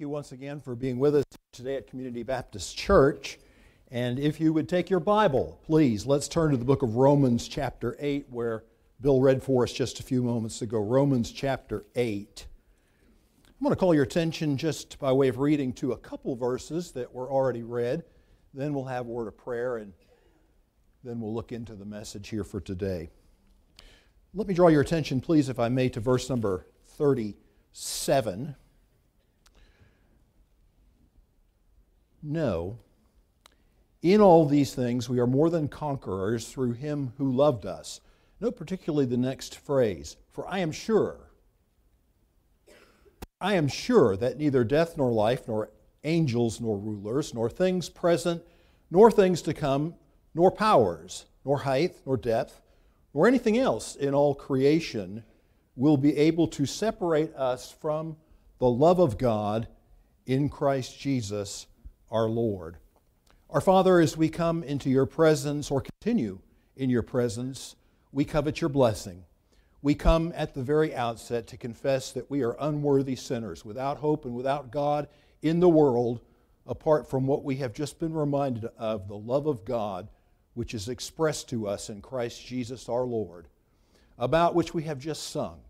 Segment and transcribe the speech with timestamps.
[0.00, 3.38] You once again for being with us today at Community Baptist Church.
[3.90, 7.46] And if you would take your Bible, please, let's turn to the book of Romans,
[7.46, 8.64] chapter 8, where
[9.02, 10.82] Bill read for us just a few moments ago.
[10.82, 12.46] Romans, chapter 8.
[13.46, 16.92] I'm going to call your attention just by way of reading to a couple verses
[16.92, 18.02] that were already read.
[18.54, 19.92] Then we'll have a word of prayer, and
[21.04, 23.10] then we'll look into the message here for today.
[24.32, 28.56] Let me draw your attention, please, if I may, to verse number 37.
[32.22, 32.78] No.
[34.02, 38.00] In all these things, we are more than conquerors through him who loved us.
[38.40, 41.30] Note particularly the next phrase For I am sure,
[43.40, 45.70] I am sure that neither death nor life, nor
[46.04, 48.42] angels nor rulers, nor things present,
[48.90, 49.94] nor things to come,
[50.34, 52.60] nor powers, nor height, nor depth,
[53.14, 55.24] nor anything else in all creation
[55.76, 58.16] will be able to separate us from
[58.58, 59.68] the love of God
[60.26, 61.66] in Christ Jesus
[62.10, 62.76] our Lord.
[63.48, 66.40] Our Father, as we come into your presence or continue
[66.76, 67.76] in your presence,
[68.12, 69.24] we covet your blessing.
[69.82, 74.24] We come at the very outset to confess that we are unworthy sinners, without hope
[74.24, 75.08] and without God
[75.42, 76.20] in the world,
[76.66, 80.08] apart from what we have just been reminded of the love of God,
[80.54, 83.48] which is expressed to us in Christ Jesus our Lord,
[84.18, 85.60] about which we have just sung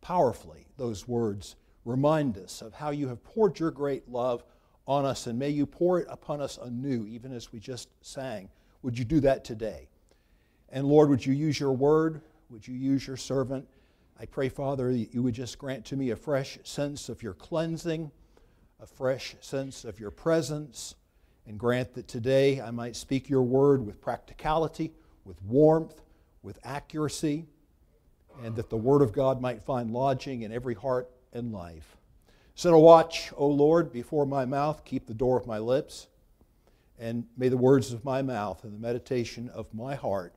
[0.00, 0.66] powerfully.
[0.76, 4.44] Those words remind us of how you have poured your great love
[4.86, 8.48] on us, and may you pour it upon us anew, even as we just sang.
[8.82, 9.88] Would you do that today?
[10.68, 12.20] And Lord, would you use your word?
[12.50, 13.66] Would you use your servant?
[14.18, 17.34] I pray, Father, that you would just grant to me a fresh sense of your
[17.34, 18.10] cleansing,
[18.80, 20.94] a fresh sense of your presence,
[21.46, 24.92] and grant that today I might speak your word with practicality,
[25.24, 26.02] with warmth,
[26.42, 27.46] with accuracy,
[28.42, 31.95] and that the word of God might find lodging in every heart and life.
[32.58, 36.06] Set a watch, O Lord, before my mouth, keep the door of my lips,
[36.98, 40.34] and may the words of my mouth and the meditation of my heart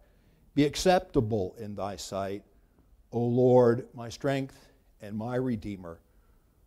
[0.53, 2.43] be acceptable in thy sight,
[3.13, 4.67] O Lord, my strength
[5.01, 6.01] and my Redeemer.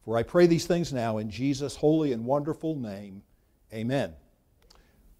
[0.07, 3.23] For I pray these things now in Jesus' holy and wonderful name.
[3.75, 4.15] Amen.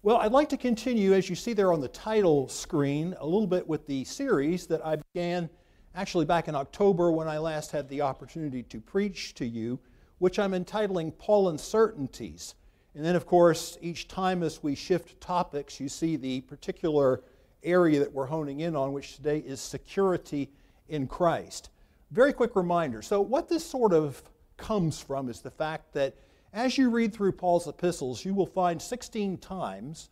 [0.01, 3.45] Well, I'd like to continue, as you see there on the title screen, a little
[3.45, 5.47] bit with the series that I began
[5.93, 9.79] actually back in October when I last had the opportunity to preach to you
[10.23, 12.55] which I'm entitling Pauline Certainties.
[12.95, 17.23] And then, of course, each time as we shift topics, you see the particular
[17.61, 20.49] area that we're honing in on, which today is security
[20.87, 21.71] in Christ.
[22.09, 23.01] Very quick reminder.
[23.01, 24.23] So, what this sort of
[24.55, 26.15] comes from is the fact that
[26.53, 30.09] as you read through Paul's epistles, you will find 16 times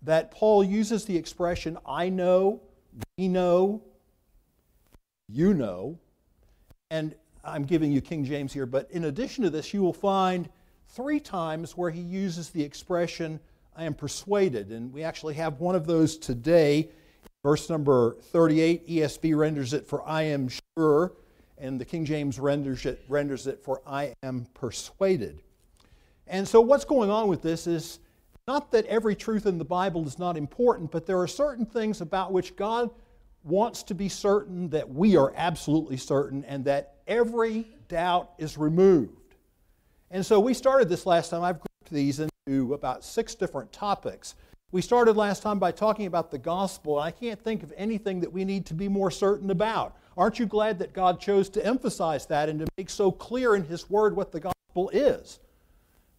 [0.00, 2.62] that Paul uses the expression, I know,
[3.18, 3.82] we know,
[5.28, 5.98] you know.
[6.90, 10.48] And I'm giving you King James here, but in addition to this, you will find
[10.88, 13.40] three times where he uses the expression,
[13.76, 14.70] I am persuaded.
[14.70, 16.88] And we actually have one of those today.
[17.42, 21.12] Verse number 38, ESV renders it for I am sure,
[21.58, 25.42] and the King James renders it, renders it for I am persuaded.
[26.26, 27.98] And so, what's going on with this is
[28.48, 32.00] not that every truth in the Bible is not important, but there are certain things
[32.00, 32.90] about which God
[33.44, 39.36] wants to be certain that we are absolutely certain and that every doubt is removed.
[40.10, 41.42] And so we started this last time.
[41.42, 44.34] I've grouped these into about six different topics.
[44.72, 48.20] We started last time by talking about the gospel, and I can't think of anything
[48.20, 49.96] that we need to be more certain about.
[50.16, 53.64] Aren't you glad that God chose to emphasize that and to make so clear in
[53.64, 55.38] His Word what the gospel is?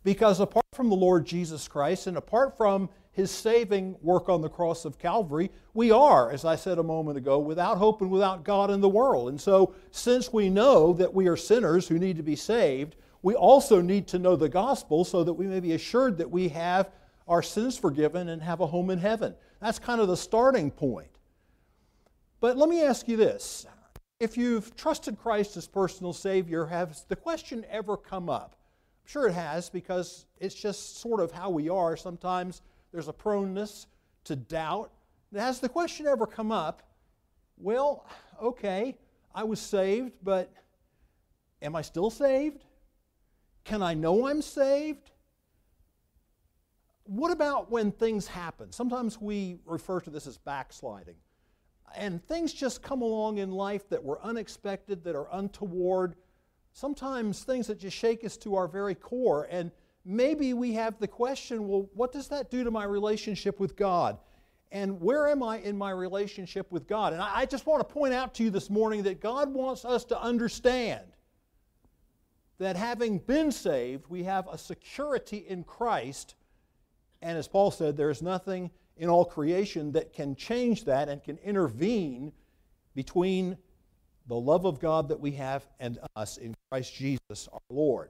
[0.03, 4.49] Because apart from the Lord Jesus Christ and apart from his saving work on the
[4.49, 8.43] cross of Calvary, we are, as I said a moment ago, without hope and without
[8.43, 9.29] God in the world.
[9.29, 13.33] And so, since we know that we are sinners who need to be saved, we
[13.33, 16.91] also need to know the gospel so that we may be assured that we have
[17.25, 19.33] our sins forgiven and have a home in heaven.
[19.61, 21.07] That's kind of the starting point.
[22.41, 23.66] But let me ask you this.
[24.19, 28.57] If you've trusted Christ as personal Savior, has the question ever come up?
[29.03, 31.95] I'm sure it has because it's just sort of how we are.
[31.95, 32.61] Sometimes
[32.95, 33.87] there's a proneness
[34.23, 34.89] to doubt.
[35.35, 36.81] Has the question ever come up?
[37.57, 38.05] Well,
[38.41, 38.97] okay,
[39.33, 40.49] I was saved, but
[41.61, 42.63] am I still saved?
[43.65, 45.11] Can I know I'm saved?
[47.03, 48.71] What about when things happen?
[48.71, 51.17] Sometimes we refer to this as backsliding.
[51.97, 56.15] And things just come along in life that were unexpected, that are untoward.
[56.71, 59.49] Sometimes things that just shake us to our very core.
[59.51, 59.71] And
[60.05, 64.17] maybe we have the question well, what does that do to my relationship with God?
[64.72, 67.13] And where am I in my relationship with God?
[67.13, 70.03] And I just want to point out to you this morning that God wants us
[70.05, 71.05] to understand
[72.57, 76.35] that having been saved, we have a security in Christ.
[77.22, 81.23] And as Paul said, there is nothing in all creation that can change that and
[81.23, 82.31] can intervene
[82.96, 83.57] between
[84.28, 88.09] the love of God that we have and us in Christ Jesus our Lord.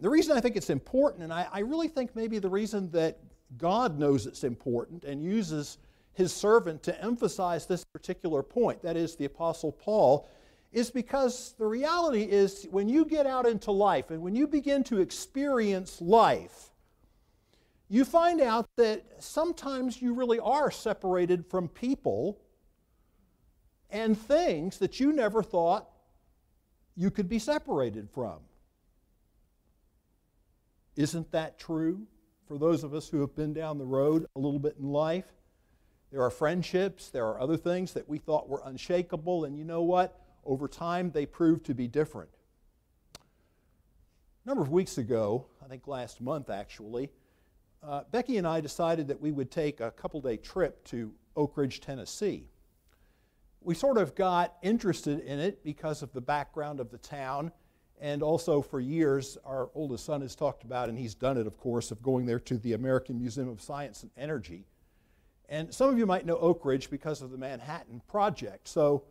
[0.00, 3.18] The reason I think it's important, and I, I, really think maybe the reason that
[3.58, 5.76] God knows it's important and uses
[6.14, 10.26] his servant to emphasize this particular point, that is, the Apostle Paul,
[10.72, 14.82] is because the reality is when you get out into life and when you begin
[14.84, 16.70] to experience life,
[17.88, 22.40] you find out that sometimes you really are separated from people
[23.90, 25.88] and things that you never thought
[26.96, 28.38] you could be separated from.
[30.96, 32.06] Isn't that true
[32.46, 35.32] for those of us who have been down the road a little bit in life?
[36.10, 39.82] There are friendships, there are other things that we thought were unshakable, and you know
[39.82, 40.20] what?
[40.44, 42.30] Over time, they prove to be different.
[44.44, 47.10] A number of weeks ago, I think last month actually,
[47.82, 51.56] uh, Becky and I decided that we would take a couple day trip to Oak
[51.56, 52.46] Ridge, Tennessee.
[53.60, 57.52] We sort of got interested in it because of the background of the town,
[58.00, 61.58] and also for years, our oldest son has talked about, and he's done it, of
[61.58, 64.64] course, of going there to the American Museum of Science and Energy.
[65.50, 68.68] And some of you might know Oak Ridge because of the Manhattan Project.
[68.68, 69.04] So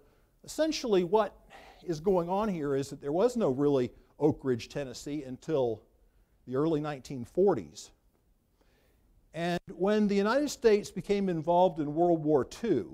[0.44, 1.36] essentially, what
[1.84, 5.84] is going on here is that there was no really Oak Ridge, Tennessee until
[6.48, 7.92] the early 1940s.
[9.34, 12.86] And when the United States became involved in World War II,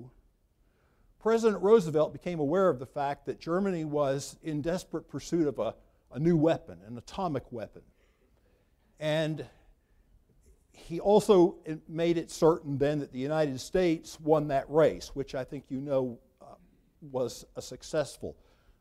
[1.19, 5.73] President Roosevelt became aware of the fact that Germany was in desperate pursuit of a,
[6.15, 7.81] a new weapon, an atomic weapon.
[9.01, 9.45] And
[10.71, 11.57] he also
[11.89, 15.81] made it certain then that the United States won that race, which I think you
[15.81, 16.55] know uh,
[17.11, 18.37] was a successful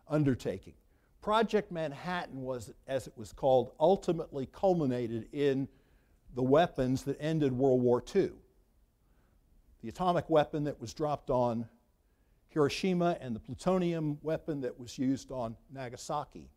[0.08, 0.74] undertaking.
[1.20, 5.66] Project Manhattan was, as it was called, ultimately culminated in
[6.34, 8.30] the weapons that ended World War II.
[9.82, 11.66] The atomic weapon that was dropped on
[12.50, 16.50] Hiroshima and the plutonium weapon that was used on Nagasaki.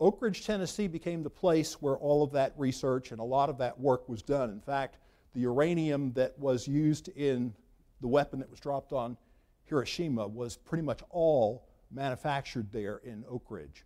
[0.00, 3.58] Oak Ridge, Tennessee became the place where all of that research and a lot of
[3.58, 4.50] that work was done.
[4.50, 4.98] In fact,
[5.34, 7.52] the uranium that was used in
[8.00, 9.16] the weapon that was dropped on
[9.64, 13.84] Hiroshima was pretty much all manufactured there in Oak Ridge.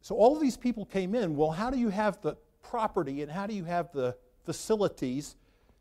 [0.00, 1.36] So all of these people came in.
[1.36, 5.36] Well, how do you have the property and how do you have the facilities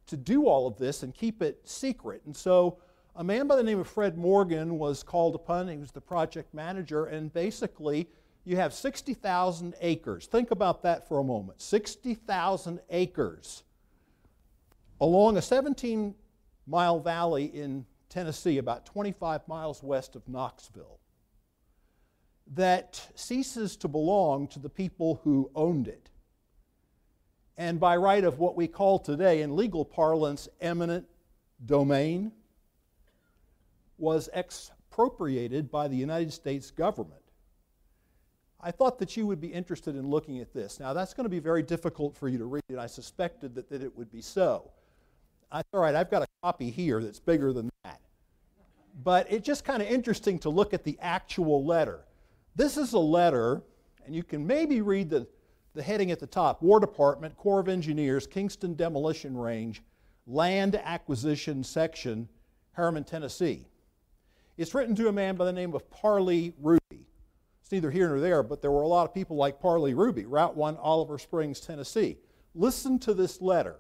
[0.07, 2.24] to do all of this and keep it secret?
[2.25, 2.80] And so
[3.16, 5.69] a man by the name of Fred Morgan was called upon.
[5.69, 8.10] He was the project manager, and basically,
[8.46, 10.28] you have 60,000 acres.
[10.28, 13.64] Think about that for a moment 60,000 acres
[15.02, 16.16] along a 17
[16.68, 21.00] mile valley in Tennessee, about 25 miles west of Knoxville,
[22.54, 26.10] that ceases to belong to the people who owned it.
[27.58, 31.08] And by right of what we call today, in legal parlance, eminent
[31.66, 32.32] domain,
[33.98, 37.25] was expropriated by the United States government.
[38.66, 40.80] I thought that you would be interested in looking at this.
[40.80, 43.70] Now, that's going to be very difficult for you to read, and I suspected that,
[43.70, 44.72] that it would be so.
[45.52, 48.02] I, all right, I've got a copy here that's bigger than that.
[49.04, 52.06] But it's just kind of interesting to look at the actual letter.
[52.56, 53.62] This is a letter,
[54.04, 55.28] and you can maybe read the,
[55.75, 59.80] the heading at the top War Department, Corps of Engineers, Kingston Demolition Range,
[60.25, 62.28] Land Acquisition Section,
[62.72, 63.68] Harriman, Tennessee.
[64.58, 67.05] It's written to a man by the name of Parley Ruby.
[67.75, 70.55] Neither here nor there, but there were a lot of people like Parley Ruby, Route
[70.55, 72.15] 1, Oliver Springs, Tennessee.
[72.53, 73.75] Listen to this letter.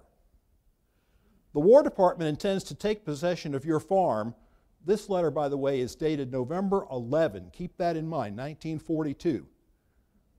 [1.53, 4.35] The War Department intends to take possession of your farm.
[4.83, 7.51] This letter, by the way, is dated November 11.
[7.53, 9.47] Keep that in mind, 1942.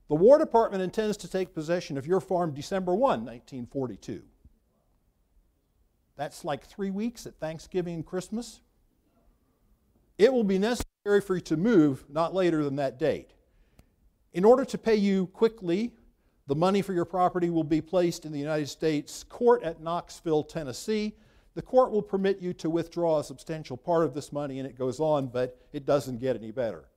[0.07, 4.21] The War Department intends to take possession of your farm December 1, 1942.
[6.15, 8.61] That's like three weeks at Thanksgiving and Christmas.
[10.19, 13.33] It will be necessary for you to move not later than that date.
[14.37, 15.91] In order to pay you quickly,
[16.45, 20.43] the money for your property will be placed in the United States court at Knoxville,
[20.43, 21.15] Tennessee.
[21.55, 24.77] The court will permit you to withdraw a substantial part of this money, and it
[24.77, 26.87] goes on, but it doesn't get any better.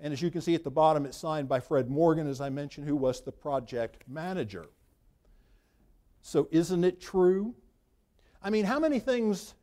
[0.00, 2.48] And as you can see at the bottom, it's signed by Fred Morgan, as I
[2.48, 4.70] mentioned, who was the project manager.
[6.22, 7.54] So, isn't it true?
[8.42, 9.56] I mean, how many things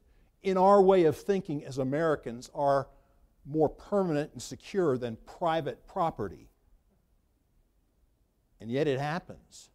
[0.43, 2.87] in our way of thinking as Americans are
[3.47, 6.48] more permanent and secure than private property?
[8.61, 9.69] And yet it happens.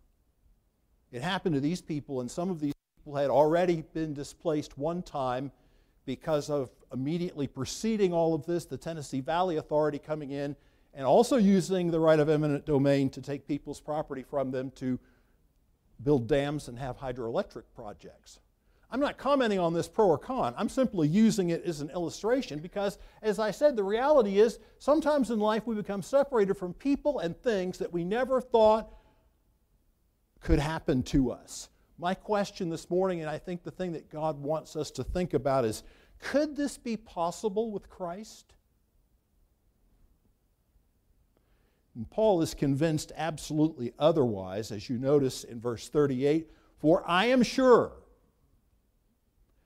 [1.10, 5.02] It happened to these people, and some of these people had already been displaced one
[5.02, 5.52] time
[6.06, 10.56] because of immediately preceding all of this, the Tennessee Valley Authority coming in
[10.92, 14.98] and also using the right of eminent domain to take people's property from them to
[16.02, 18.38] build dams and have hydroelectric projects.
[18.90, 20.54] I'm not commenting on this pro or con.
[20.56, 25.30] I'm simply using it as an illustration because, as I said, the reality is sometimes
[25.30, 28.92] in life we become separated from people and things that we never thought
[30.40, 31.70] could happen to us.
[31.98, 35.34] My question this morning, and I think the thing that God wants us to think
[35.34, 35.82] about, is
[36.18, 38.54] could this be possible with Christ?
[41.94, 47.42] And Paul is convinced absolutely otherwise, as you notice in verse 38 For I am
[47.42, 47.92] sure.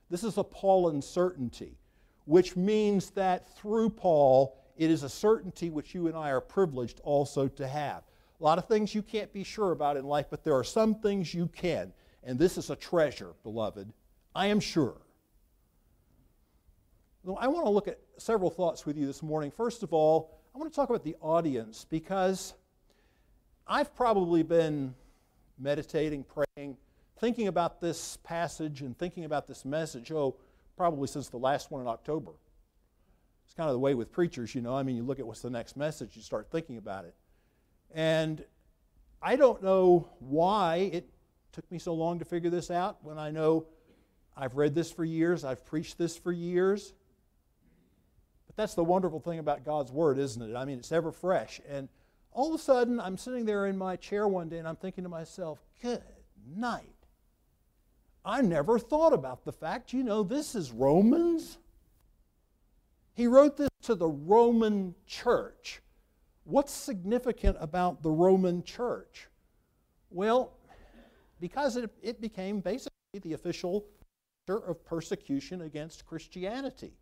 [0.09, 1.77] This is a Pauline certainty,
[2.25, 6.99] which means that through Paul, it is a certainty which you and I are privileged
[7.03, 8.03] also to have.
[8.39, 10.95] A lot of things you can't be sure about in life, but there are some
[10.95, 11.91] things you can.
[12.23, 13.91] And this is a treasure, beloved.
[14.33, 14.95] I am sure.
[17.37, 19.51] I want to look at several thoughts with you this morning.
[19.51, 22.53] First of all, I want to talk about the audience because
[23.67, 24.95] I've probably been
[25.59, 26.77] meditating, praying,
[27.19, 30.35] thinking about this passage and thinking about this message, oh,
[30.77, 32.31] probably since the last one in October.
[33.45, 34.75] It's kind of the way with preachers, you know.
[34.75, 37.15] I mean, you look at what's the next message, you start thinking about it.
[37.93, 38.43] And
[39.21, 41.09] I don't know why it
[41.51, 43.65] took me so long to figure this out when I know
[44.37, 46.93] I've read this for years, I've preached this for years.
[48.47, 50.55] But that's the wonderful thing about God's Word, isn't it?
[50.55, 51.59] I mean, it's ever fresh.
[51.67, 51.89] And
[52.31, 55.03] all of a sudden, I'm sitting there in my chair one day and I'm thinking
[55.03, 56.01] to myself, good
[56.55, 56.98] night.
[58.25, 61.57] I never thought about the fact, you know, this is Romans.
[63.13, 65.81] He wrote this to the Roman church.
[66.43, 69.27] What's significant about the Roman church?
[70.09, 70.53] Well,
[71.39, 73.85] because it, it became basically the official
[74.47, 76.93] center of persecution against Christianity.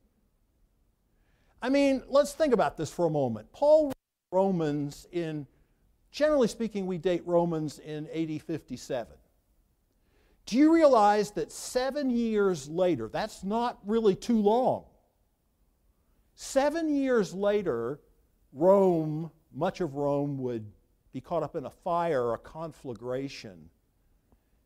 [1.62, 3.52] I mean, let's think about this for a moment.
[3.52, 3.94] Paul wrote
[4.32, 5.48] Romans in,
[6.12, 9.08] generally speaking, we date Romans in AD 57.
[10.48, 14.86] Do you realize that seven years later, that's not really too long.
[16.34, 18.00] Seven years later,
[18.54, 20.66] Rome, much of Rome, would
[21.14, 23.70] be caught up in a fire, a conflagration.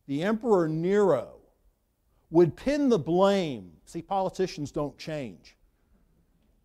[0.07, 1.33] The Emperor Nero
[2.29, 3.73] would pin the blame.
[3.83, 5.57] See, politicians don't change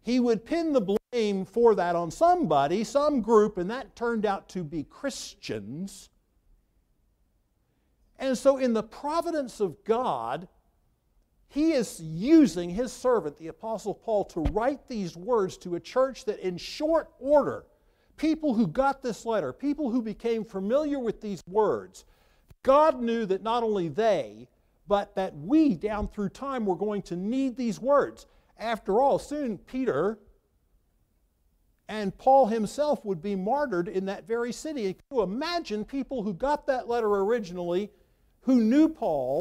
[0.07, 4.49] he would pin the blame for that on somebody, some group, and that turned out
[4.51, 6.11] to be Christians.
[8.19, 10.49] And so, in the providence of God,
[11.49, 16.25] he is using his servant, the Apostle Paul, to write these words to a church
[16.25, 17.65] that, in short order,
[18.17, 22.05] people who got this letter, people who became familiar with these words,
[22.63, 24.49] God knew that not only they,
[24.89, 28.27] but that we down through time were going to need these words.
[28.59, 30.19] After all, soon Peter
[31.89, 34.95] and Paul himself would be martyred in that very city.
[34.95, 37.91] Can you imagine people who got that letter originally,
[38.47, 39.41] who knew Paul,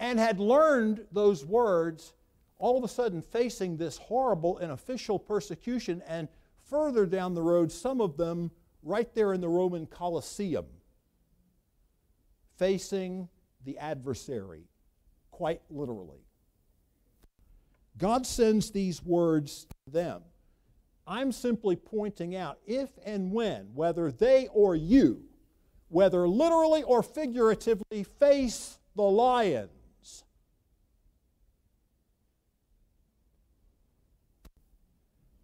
[0.00, 2.14] and had learned those words,
[2.56, 6.28] all of a sudden facing this horrible and official persecution, and
[6.64, 8.50] further down the road, some of them
[8.82, 10.64] right there in the Roman Colosseum,
[12.56, 13.28] facing
[13.66, 14.64] the adversary,
[15.30, 16.24] quite literally.
[17.98, 20.22] God sends these words to them.
[21.06, 25.27] I'm simply pointing out if and when, whether they or you,
[25.88, 30.24] whether literally or figuratively, face the lions,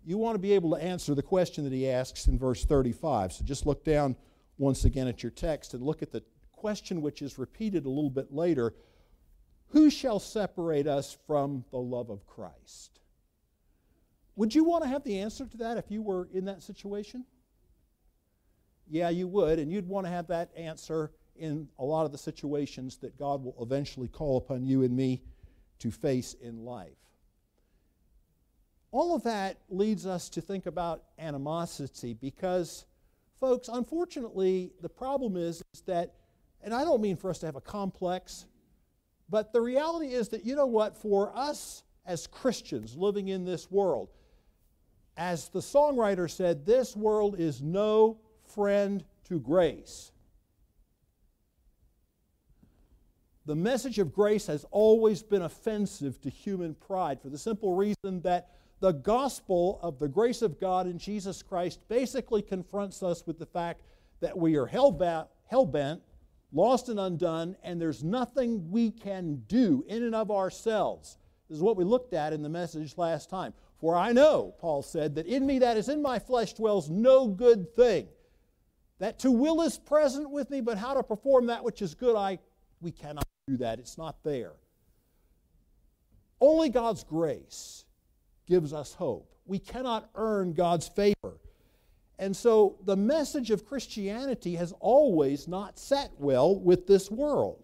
[0.04, 3.32] you want to be able to answer the question that he asks in verse 35.
[3.32, 4.16] So just look down
[4.58, 6.22] once again at your text and look at the
[6.52, 8.74] question which is repeated a little bit later
[9.74, 13.00] who shall separate us from the love of Christ?
[14.36, 17.24] Would you want to have the answer to that if you were in that situation?
[18.88, 22.19] Yeah, you would, and you'd want to have that answer in a lot of the
[22.19, 25.23] situations that God will eventually call upon you and me
[25.81, 26.97] to face in life.
[28.93, 32.87] All of that leads us to think about animosity because,
[33.41, 36.14] folks, unfortunately, the problem is, is that,
[36.62, 38.47] and I don't mean for us to have a complex
[39.29, 43.71] but the reality is that, you know what, for us as Christians living in this
[43.71, 44.11] world,
[45.17, 48.19] as the songwriter said, this world is no
[48.54, 50.12] friend to grace.
[53.46, 58.23] The message of grace has always been offensive to human pride for the simple reason
[58.23, 63.38] that the gospel of the grace of God in Jesus Christ basically confronts us with
[63.38, 63.82] the fact
[64.20, 66.00] that we are hell bent
[66.54, 71.18] lost and undone, and there's nothing we can do in and of ourselves
[71.49, 73.52] This is what we looked at in the message last time.
[73.80, 77.26] For I know, Paul said, that in me that is in my flesh dwells no
[77.26, 78.06] good thing.
[79.04, 82.16] That to will is present with me, but how to perform that which is good,
[82.16, 82.38] I
[82.80, 83.78] we cannot do that.
[83.78, 84.52] It's not there.
[86.40, 87.84] Only God's grace
[88.46, 89.30] gives us hope.
[89.44, 91.38] We cannot earn God's favor.
[92.18, 97.62] And so the message of Christianity has always not sat well with this world.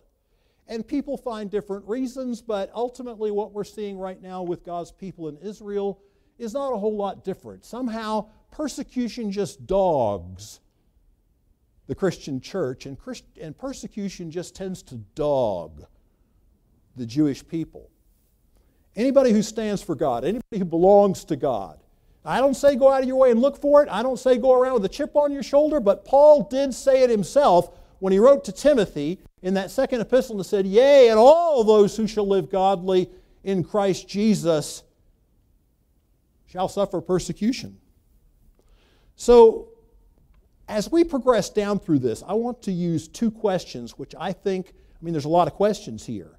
[0.69, 5.27] And people find different reasons, but ultimately, what we're seeing right now with God's people
[5.29, 6.03] in Israel
[6.37, 7.65] is not a whole lot different.
[7.65, 10.61] Somehow, persecution just dogs
[11.91, 15.85] the Christian church, and, Christ- and persecution just tends to dog
[16.95, 17.91] the Jewish people.
[18.95, 21.81] Anybody who stands for God, anybody who belongs to God.
[22.25, 23.89] I don't say go out of your way and look for it.
[23.91, 27.03] I don't say go around with a chip on your shoulder, but Paul did say
[27.03, 31.19] it himself when he wrote to Timothy in that second epistle and said, Yea, and
[31.19, 33.11] all those who shall live godly
[33.43, 34.85] in Christ Jesus
[36.47, 37.81] shall suffer persecution.
[39.17, 39.71] So
[40.71, 44.73] as we progress down through this, I want to use two questions, which I think,
[44.79, 46.39] I mean, there's a lot of questions here,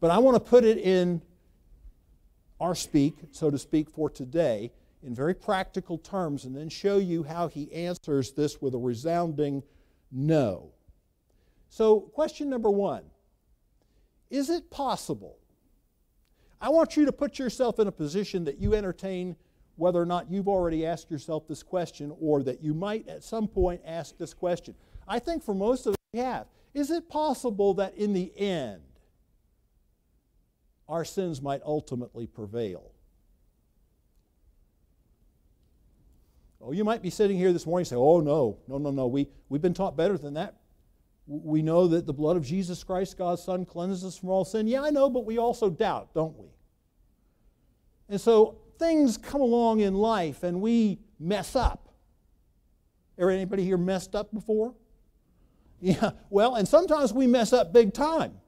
[0.00, 1.22] but I want to put it in
[2.60, 4.70] our speak, so to speak, for today
[5.02, 9.62] in very practical terms and then show you how he answers this with a resounding
[10.12, 10.72] no.
[11.70, 13.04] So, question number one
[14.28, 15.38] Is it possible?
[16.60, 19.36] I want you to put yourself in a position that you entertain
[19.78, 23.46] whether or not you've already asked yourself this question or that you might at some
[23.46, 24.74] point ask this question.
[25.06, 26.46] I think for most of us we have.
[26.74, 28.82] Is it possible that in the end
[30.88, 32.90] our sins might ultimately prevail?
[36.60, 39.06] Oh, you might be sitting here this morning and say, oh, no, no, no, no.
[39.06, 40.56] We, we've been taught better than that.
[41.28, 44.66] We know that the blood of Jesus Christ, God's Son, cleanses us from all sin.
[44.66, 46.48] Yeah, I know, but we also doubt, don't we?
[48.08, 51.88] And so things come along in life and we mess up.
[53.18, 54.74] Ever anybody here messed up before?
[55.80, 58.40] Yeah, well, and sometimes we mess up big time.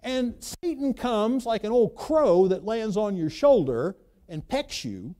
[0.00, 3.96] And Satan comes like an old crow that lands on your shoulder
[4.28, 5.16] and pecks you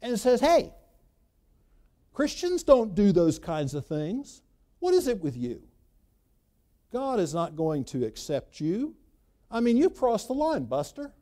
[0.00, 0.72] and says, Hey,
[2.14, 4.40] Christians don't do those kinds of things.
[4.78, 5.62] What is it with you?
[6.90, 8.94] God is not going to accept you.
[9.50, 11.12] I mean, you've crossed the line, Buster.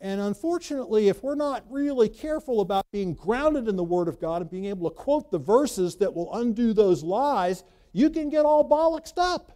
[0.00, 4.40] And unfortunately, if we're not really careful about being grounded in the Word of God
[4.40, 8.46] and being able to quote the verses that will undo those lies, you can get
[8.46, 9.52] all bollocksed up.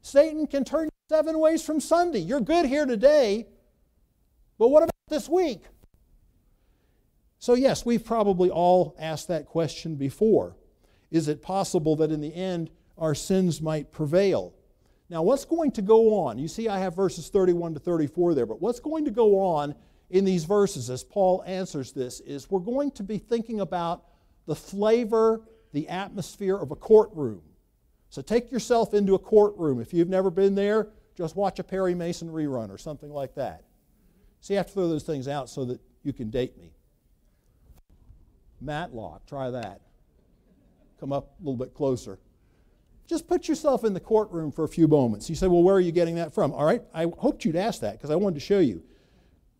[0.00, 2.20] Satan can turn you seven ways from Sunday.
[2.20, 3.46] You're good here today,
[4.58, 5.64] but what about this week?
[7.38, 10.56] So, yes, we've probably all asked that question before.
[11.10, 14.54] Is it possible that in the end our sins might prevail?
[15.12, 16.38] Now, what's going to go on?
[16.38, 19.74] You see, I have verses 31 to 34 there, but what's going to go on
[20.08, 24.04] in these verses as Paul answers this is we're going to be thinking about
[24.46, 25.42] the flavor,
[25.74, 27.42] the atmosphere of a courtroom.
[28.08, 29.82] So take yourself into a courtroom.
[29.82, 33.64] If you've never been there, just watch a Perry Mason rerun or something like that.
[34.40, 36.72] So you have to throw those things out so that you can date me.
[38.62, 39.82] Matlock, try that.
[40.98, 42.18] Come up a little bit closer.
[43.06, 45.28] Just put yourself in the courtroom for a few moments.
[45.28, 46.52] You say, Well, where are you getting that from?
[46.52, 48.82] All right, I hoped you'd ask that because I wanted to show you.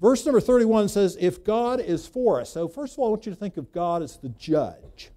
[0.00, 2.50] Verse number 31 says, If God is for us.
[2.50, 5.10] So, first of all, I want you to think of God as the judge.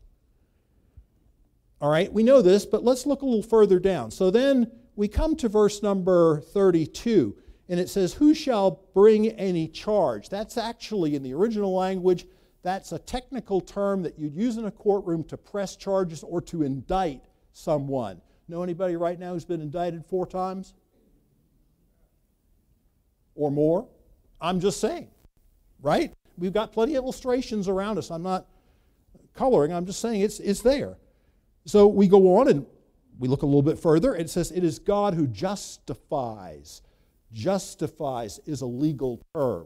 [1.81, 4.09] All right, we know this, but let's look a little further down.
[4.09, 7.35] So then we come to verse number 32,
[7.67, 10.29] and it says, Who shall bring any charge?
[10.29, 12.25] That's actually, in the original language,
[12.63, 16.63] that's a technical term that you'd use in a courtroom to press charges or to
[16.63, 17.21] indict
[17.55, 18.21] someone.
[18.47, 20.73] Know anybody right now who's been indicted four times?
[23.33, 23.87] Or more?
[24.39, 25.07] I'm just saying,
[25.81, 26.13] right?
[26.37, 28.11] We've got plenty of illustrations around us.
[28.11, 28.45] I'm not
[29.33, 30.97] coloring, I'm just saying it's, it's there.
[31.65, 32.65] So we go on and
[33.17, 34.15] we look a little bit further.
[34.15, 36.81] It says, It is God who justifies.
[37.31, 39.65] Justifies is a legal term.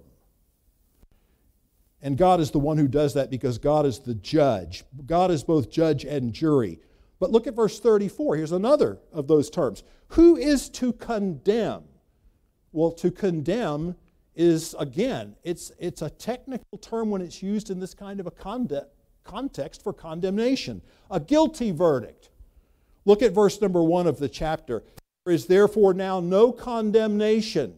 [2.01, 4.85] And God is the one who does that because God is the judge.
[5.05, 6.79] God is both judge and jury.
[7.19, 8.37] But look at verse 34.
[8.37, 9.83] Here's another of those terms.
[10.09, 11.83] Who is to condemn?
[12.71, 13.95] Well, to condemn
[14.35, 18.31] is, again, it's, it's a technical term when it's used in this kind of a
[18.31, 18.85] conde-
[19.23, 20.81] context for condemnation.
[21.11, 22.29] A guilty verdict.
[23.05, 24.83] Look at verse number one of the chapter.
[25.25, 27.75] There is therefore now no condemnation.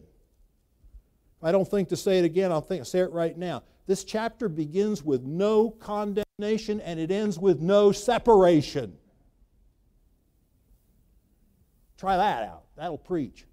[1.42, 3.64] I don't think to say it again, I'll think, say it right now.
[3.86, 8.96] This chapter begins with no condemnation and it ends with no separation.
[12.02, 12.64] Try that out.
[12.74, 13.44] That'll preach.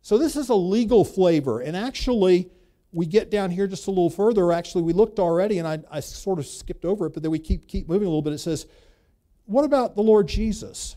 [0.00, 1.60] So this is a legal flavor.
[1.60, 2.50] And actually,
[2.90, 4.50] we get down here just a little further.
[4.50, 7.38] Actually, we looked already, and I, I sort of skipped over it, but then we
[7.38, 8.32] keep, keep moving a little bit.
[8.32, 8.66] It says,
[9.44, 10.96] What about the Lord Jesus?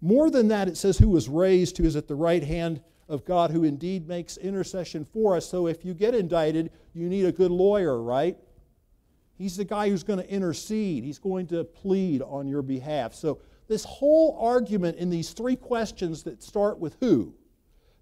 [0.00, 3.24] More than that, it says, Who was raised, who is at the right hand of
[3.24, 5.48] God, who indeed makes intercession for us.
[5.48, 8.36] So if you get indicted, you need a good lawyer, right?
[9.38, 13.14] He's the guy who's going to intercede, he's going to plead on your behalf.
[13.14, 13.38] So,
[13.70, 17.32] this whole argument in these three questions that start with who,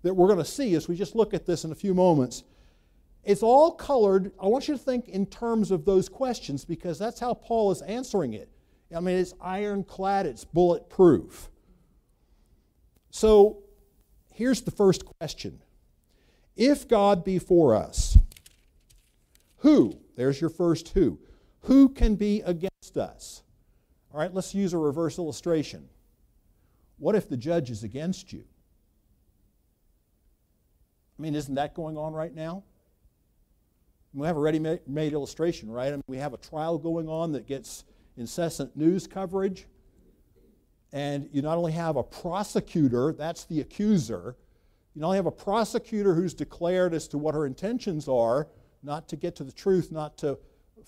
[0.03, 2.43] that we're going to see as we just look at this in a few moments,
[3.23, 4.33] it's all colored.
[4.43, 7.83] I want you to think in terms of those questions because that's how Paul is
[7.83, 8.49] answering it.
[8.97, 11.51] I mean, it's ironclad, it's bulletproof.
[13.11, 13.59] So
[14.33, 15.61] here's the first question
[16.57, 18.17] If God be for us,
[19.59, 20.01] who?
[20.17, 21.19] There's your first who.
[21.65, 23.43] Who can be against us?
[24.13, 25.89] All right, let's use a reverse illustration.
[26.99, 28.45] What if the judge is against you?
[31.19, 32.65] I mean, isn't that going on right now?
[34.15, 35.89] We have a ready made illustration, right?
[35.89, 37.85] I mean, we have a trial going on that gets
[38.17, 39.67] incessant news coverage.
[40.93, 44.37] And you not only have a prosecutor, that's the accuser,
[44.95, 48.49] you not only have a prosecutor who's declared as to what her intentions are,
[48.83, 50.39] not to get to the truth, not to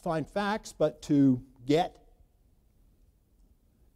[0.03, 1.97] find facts, but to get.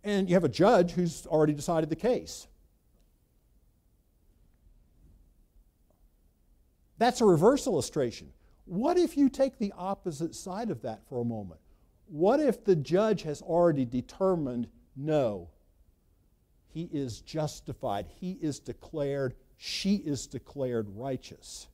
[0.04, 2.46] And you have a judge who's already decided the case.
[6.98, 8.32] That's a reverse illustration.
[8.66, 11.60] What if you take the opposite side of that for a moment?
[12.06, 15.48] What if the judge has already determined no,
[16.68, 21.66] he is justified, he is declared, she is declared righteous?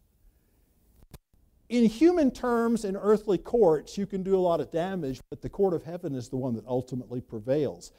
[1.68, 5.48] In human terms, in earthly courts, you can do a lot of damage, but the
[5.48, 7.92] court of heaven is the one that ultimately prevails.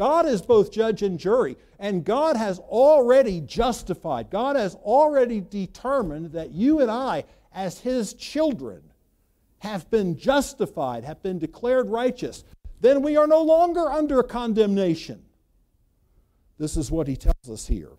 [0.00, 5.42] And God is both judge and jury, and God has already justified, God has already
[5.42, 8.80] determined that you and I as his children
[9.58, 12.44] have been justified, have been declared righteous,
[12.80, 15.22] then we are no longer under condemnation.
[16.56, 17.92] This is what he tells us here.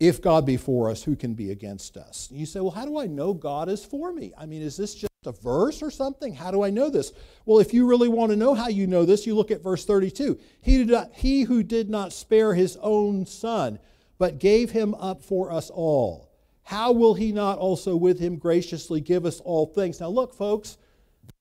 [0.00, 2.28] If God be for us, who can be against us?
[2.32, 4.32] you say, well, how do I know God is for me?
[4.36, 6.34] I mean, is this just a verse or something?
[6.34, 7.12] How do I know this?
[7.44, 9.84] Well, if you really want to know how you know this, you look at verse
[9.84, 10.38] 32.
[10.62, 13.78] He, did not, he who did not spare his own son,
[14.18, 16.30] but gave him up for us all
[16.70, 19.98] how will he not also with him graciously give us all things?
[19.98, 20.78] Now, look, folks,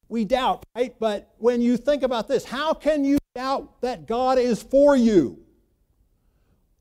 [0.07, 0.95] we doubt, right?
[0.99, 5.37] But when you think about this, how can you doubt that God is for you?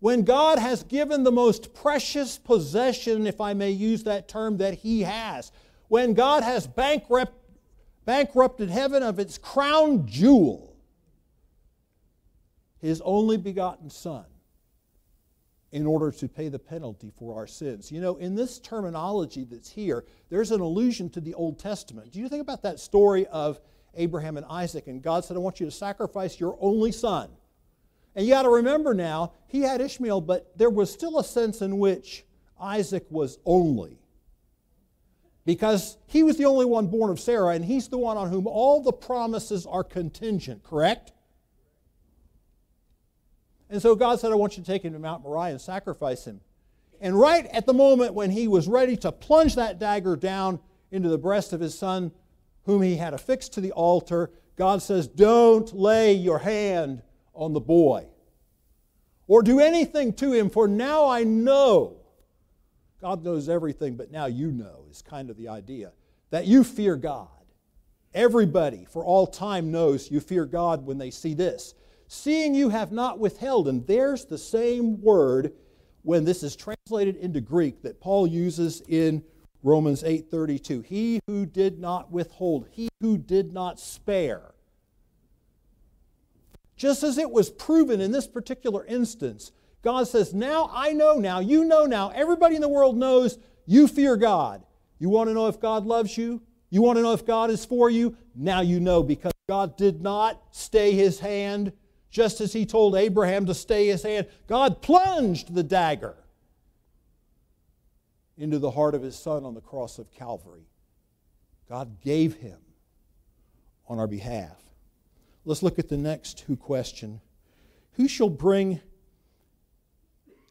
[0.00, 4.72] When God has given the most precious possession, if I may use that term, that
[4.72, 5.52] He has,
[5.88, 7.34] when God has bankrupt,
[8.04, 10.76] bankrupted heaven of its crown jewel,
[12.78, 14.24] His only begotten Son,
[15.72, 17.92] in order to pay the penalty for our sins.
[17.92, 22.12] You know, in this terminology that's here, there's an allusion to the Old Testament.
[22.12, 23.60] Do you think about that story of
[23.94, 24.86] Abraham and Isaac?
[24.86, 27.28] And God said, I want you to sacrifice your only son.
[28.14, 31.62] And you got to remember now, he had Ishmael, but there was still a sense
[31.62, 32.24] in which
[32.58, 33.98] Isaac was only.
[35.48, 38.46] Because he was the only one born of Sarah, and he's the one on whom
[38.46, 41.12] all the promises are contingent, correct?
[43.70, 46.26] And so God said, I want you to take him to Mount Moriah and sacrifice
[46.26, 46.42] him.
[47.00, 51.08] And right at the moment when he was ready to plunge that dagger down into
[51.08, 52.12] the breast of his son,
[52.64, 57.00] whom he had affixed to the altar, God says, Don't lay your hand
[57.32, 58.06] on the boy
[59.26, 61.97] or do anything to him, for now I know.
[63.00, 65.92] God knows everything, but now you know, is kind of the idea.
[66.30, 67.28] That you fear God.
[68.14, 71.74] Everybody for all time knows you fear God when they see this
[72.08, 73.68] seeing you have not withheld.
[73.68, 75.52] And there's the same word
[76.02, 79.22] when this is translated into Greek that Paul uses in
[79.62, 80.82] Romans 8:32.
[80.82, 84.54] He who did not withhold, he who did not spare.
[86.76, 89.52] Just as it was proven in this particular instance,
[89.88, 93.88] God says, Now I know now, you know now, everybody in the world knows you
[93.88, 94.62] fear God.
[94.98, 96.42] You want to know if God loves you?
[96.68, 98.14] You want to know if God is for you?
[98.34, 101.72] Now you know because God did not stay his hand
[102.10, 106.16] just as he told Abraham to stay his hand, God plunged the dagger
[108.36, 110.66] into the heart of his son on the cross of Calvary.
[111.66, 112.58] God gave him
[113.88, 114.60] on our behalf.
[115.46, 117.22] Let's look at the next who question.
[117.92, 118.82] Who shall bring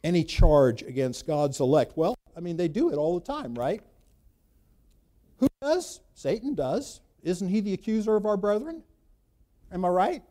[0.04, 1.98] any charge against God's elect?
[1.98, 3.82] Well, I mean, they do it all the time, right?
[5.38, 6.02] Who does?
[6.14, 7.02] Satan does.
[7.24, 8.84] Isn't he the accuser of our brethren?
[9.72, 10.24] Am I right?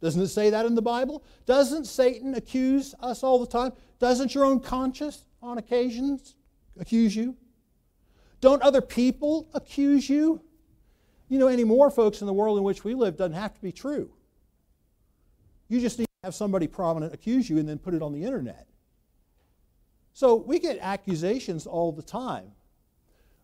[0.00, 1.24] Doesn't it say that in the Bible?
[1.46, 3.72] Doesn't Satan accuse us all the time?
[3.98, 6.34] Doesn't your own conscience on occasions
[6.78, 7.36] accuse you?
[8.40, 10.42] Don't other people accuse you?
[11.28, 13.72] You know, anymore, folks, in the world in which we live doesn't have to be
[13.72, 14.10] true.
[15.68, 18.22] You just need to have somebody prominent accuse you and then put it on the
[18.22, 18.68] internet.
[20.16, 22.52] So we get accusations all the time.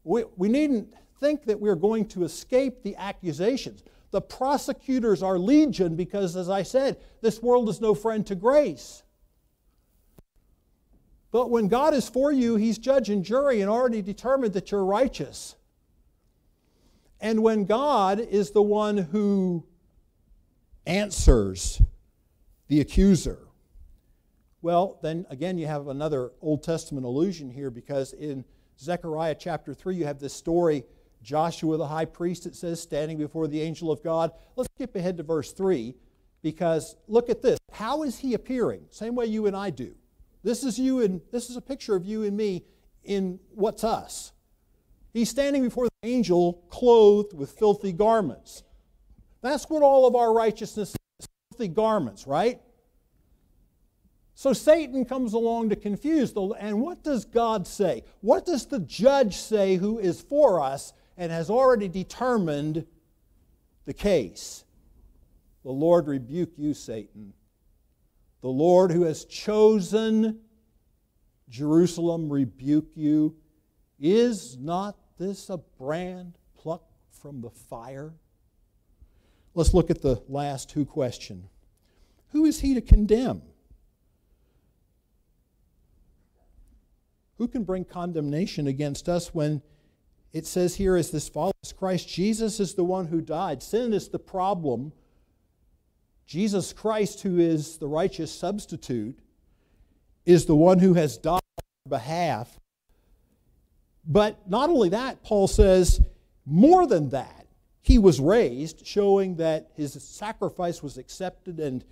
[0.05, 0.89] We, we needn't
[1.21, 3.85] think that we're going to escape the accusations.
[4.11, 9.03] The prosecutors are legion because, as I said, this world is no friend to grace.
[11.31, 14.87] But when God is for you, He's judge and jury and already determined that you're
[14.87, 15.57] righteous.
[17.21, 19.67] And when God is the one who
[20.87, 21.83] answers
[22.69, 23.41] the accuser,
[24.63, 28.45] well, then again, you have another Old Testament allusion here because in
[28.79, 30.85] Zechariah chapter 3, you have this story
[31.23, 34.33] Joshua the high priest, it says, standing before the angel of God.
[34.57, 35.95] Let's skip ahead to verse 3
[36.43, 37.59] because look at this.
[37.73, 38.87] How is he appearing?
[38.91, 39.95] Same way you and I do.
[40.43, 42.65] This is you and this is a picture of you and me
[43.05, 44.33] in what's us.
[45.13, 48.65] He's standing before the angel clothed with filthy garments.
[49.43, 52.61] That's what all of our righteousness is filthy garments, right?
[54.35, 58.05] So Satan comes along to confuse the and what does God say?
[58.21, 62.87] What does the judge say who is for us and has already determined
[63.85, 64.65] the case?
[65.65, 67.35] The Lord rebuke you, Satan.
[68.41, 70.41] The Lord who has chosen
[71.49, 73.37] Jerusalem rebuke you.
[74.01, 78.13] Is not this a brand plucked from the fire?
[79.55, 81.49] Let's look at the last who question.
[82.31, 83.43] Who is he to condemn?
[87.43, 89.63] Who can bring condemnation against us when
[90.33, 93.65] it says here as this follows Christ Jesus is the one who died.
[93.65, 94.93] Sin is the problem
[96.25, 99.19] Jesus Christ, who is the righteous substitute,
[100.25, 102.61] is the one who has died on our behalf.
[104.07, 106.01] But not only that, Paul says,
[106.47, 107.49] more than that,
[107.81, 111.85] he was raised, showing that his sacrifice was accepted and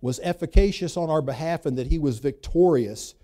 [0.00, 3.16] was efficacious on our behalf and that he was victorious,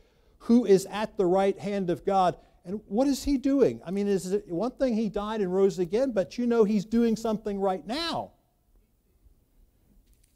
[0.44, 2.37] who is at the right hand of God.
[2.64, 3.80] And what is he doing?
[3.85, 6.85] I mean, is it one thing he died and rose again, but you know he's
[6.85, 8.33] doing something right now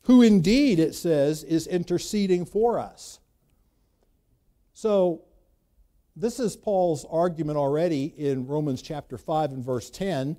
[0.03, 3.21] who indeed, it says, is interceding for us.
[4.73, 5.23] So,
[6.17, 10.37] this is Paul's argument already in Romans chapter 5 and verse 10.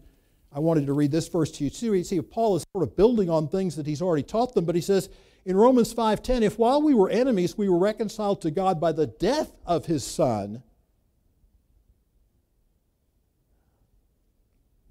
[0.51, 1.93] I wanted to read this verse to you too.
[1.93, 4.73] You see, Paul is sort of building on things that he's already taught them, but
[4.73, 5.10] he says
[5.49, 9.07] in Romans 5:10, if while we were enemies we were reconciled to God by the
[9.07, 10.62] death of his son,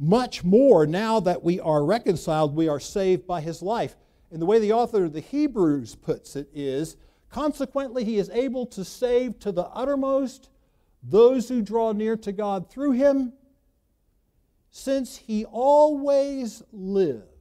[0.01, 3.97] much more now that we are reconciled, we are saved by his life.
[4.33, 6.97] And the way the author of the Hebrews puts it is
[7.31, 10.51] consequently, he is able to save to the uttermost
[11.05, 13.33] those who draw near to God through him,
[14.73, 17.38] since he always lives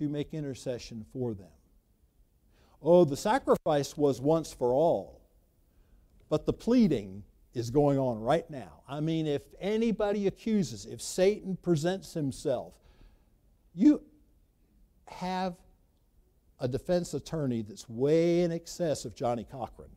[0.00, 1.52] to make intercession for them.
[2.82, 5.20] Oh, the sacrifice was once for all,
[6.30, 8.80] but the pleading is going on right now.
[8.88, 12.72] I mean, if anybody accuses, if Satan presents himself,
[13.74, 14.02] you
[15.06, 15.56] have
[16.58, 19.90] a defense attorney that's way in excess of Johnnie Cochran,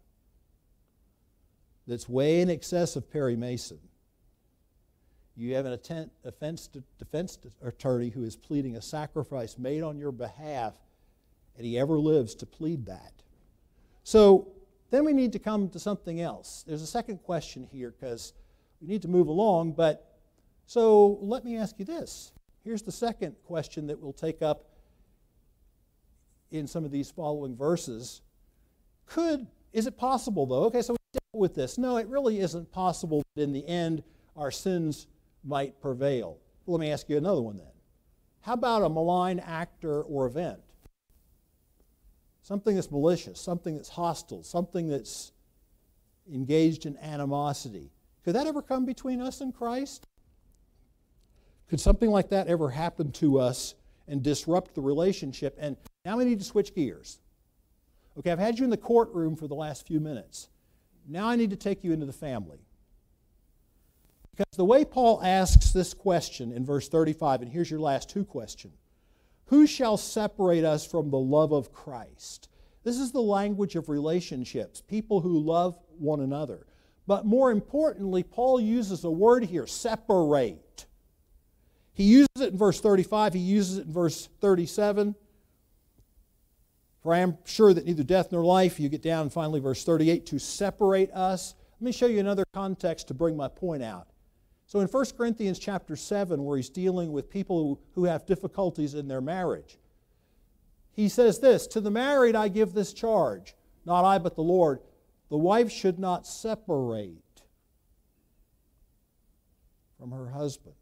[1.88, 3.80] that's way in excess of Perry Mason.
[5.36, 5.80] You have an
[6.26, 6.70] offense
[7.00, 10.74] defense attorney who is pleading a sacrifice made on your behalf,
[11.58, 13.14] and he ever lives to plead that.
[14.04, 14.50] So
[14.92, 16.64] then we need to come to something else.
[16.68, 18.34] There's a second question here because
[18.80, 20.20] we need to move along, but
[20.68, 22.32] so let me ask you this.
[22.64, 24.70] Here's the second question that we'll take up
[26.52, 28.22] in some of these following verses.
[29.08, 30.66] Could, is it possible though?
[30.66, 31.80] Okay, so we dealt with this.
[31.80, 34.04] No, it really isn't possible that in the end
[34.38, 35.08] our sins
[35.44, 36.38] might prevail.
[36.66, 37.68] Let me ask you another one then.
[38.42, 40.60] How about a malign actor or event?
[42.42, 45.32] Something that's malicious, something that's hostile, something that's
[46.32, 47.92] engaged in animosity.
[48.24, 50.08] Could that ever come between us and Christ?
[51.70, 53.76] Could something like that ever happen to us
[54.08, 55.58] and disrupt the relationship?
[55.60, 57.20] And now we need to switch gears.
[58.18, 60.50] Okay, I've had you in the courtroom for the last few minutes.
[61.08, 62.60] Now I need to take you into the family.
[64.36, 68.26] Because the way Paul asks this question in verse 35, and here's your last two
[68.26, 68.72] question
[69.46, 72.50] Who shall separate us from the love of Christ?
[72.84, 76.66] This is the language of relationships, people who love one another.
[77.06, 80.86] But more importantly, Paul uses a word here separate.
[81.94, 85.16] He uses it in verse 35, he uses it in verse 37.
[87.02, 90.26] For I am sure that neither death nor life, you get down finally verse 38,
[90.28, 91.54] to separate us.
[91.80, 94.08] Let me show you another context to bring my point out.
[94.74, 99.08] So in 1 Corinthians chapter 7, where he's dealing with people who have difficulties in
[99.08, 99.78] their marriage,
[100.94, 103.54] he says this To the married I give this charge,
[103.86, 104.80] not I, but the Lord.
[105.30, 107.44] The wife should not separate
[110.00, 110.74] from her husband.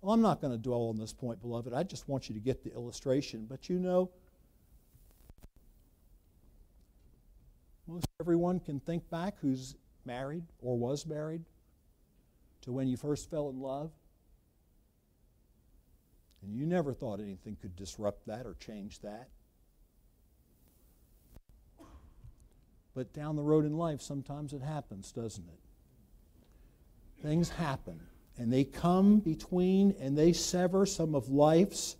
[0.00, 1.74] Well, I'm not going to dwell on this point, beloved.
[1.74, 3.44] I just want you to get the illustration.
[3.46, 4.08] But you know,
[7.86, 11.42] most everyone can think back who's married or was married
[12.66, 13.90] to when you first fell in love.
[16.42, 19.28] And you never thought anything could disrupt that or change that.
[22.94, 27.22] But down the road in life, sometimes it happens, doesn't it?
[27.22, 28.00] Things happen,
[28.38, 31.96] and they come between and they sever some of life's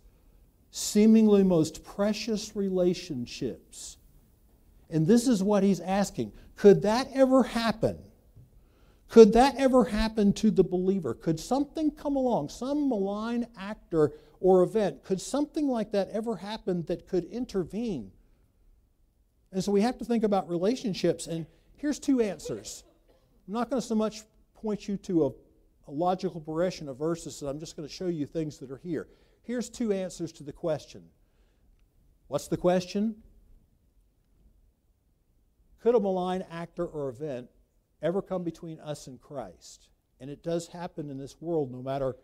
[0.71, 3.97] seemingly most precious relationships.
[4.89, 7.99] And this is what he's asking Could that ever happen?
[9.07, 11.13] Could that ever happen to the believer?
[11.13, 16.83] Could something come along, some malign actor or event, could something like that ever happen
[16.83, 18.11] that could intervene?
[19.51, 21.27] And so we have to think about relationships.
[21.27, 21.45] And
[21.77, 22.83] here's two answers.
[23.47, 25.29] I'm not going to so much point you to a,
[25.87, 29.07] a logical progression of verses, I'm just going to show you things that are here.
[29.43, 31.03] Here's two answers to the question.
[32.27, 33.15] What's the question?
[35.81, 37.47] Could a malign actor or event
[38.01, 39.89] ever come between us and Christ?
[40.19, 42.15] And it does happen in this world, no matter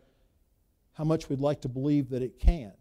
[0.94, 2.74] how much we'd like to believe that it can't.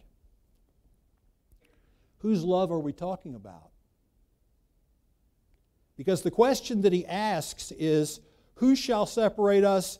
[2.18, 3.70] Whose love are we talking about?
[5.96, 8.20] Because the question that he asks is
[8.54, 9.98] Who shall separate us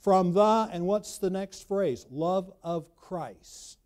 [0.00, 2.06] from the, and what's the next phrase?
[2.10, 3.78] Love of Christ.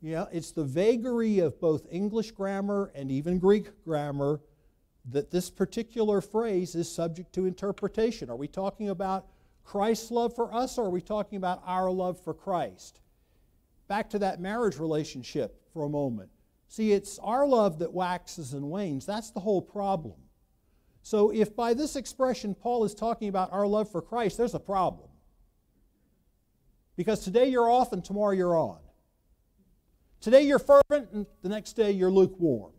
[0.00, 4.40] Yeah, it's the vagary of both English grammar and even Greek grammar
[5.10, 8.30] that this particular phrase is subject to interpretation.
[8.30, 9.26] Are we talking about
[9.64, 13.00] Christ's love for us, or are we talking about our love for Christ?
[13.88, 16.30] Back to that marriage relationship for a moment.
[16.68, 19.06] See, it's our love that waxes and wanes.
[19.06, 20.16] That's the whole problem.
[21.02, 24.60] So, if by this expression Paul is talking about our love for Christ, there's a
[24.60, 25.10] problem.
[26.96, 28.78] Because today you're off and tomorrow you're on.
[30.20, 32.72] Today you're fervent and the next day you're lukewarm.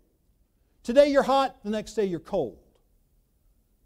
[0.85, 2.59] Today you're hot, the next day you're cold.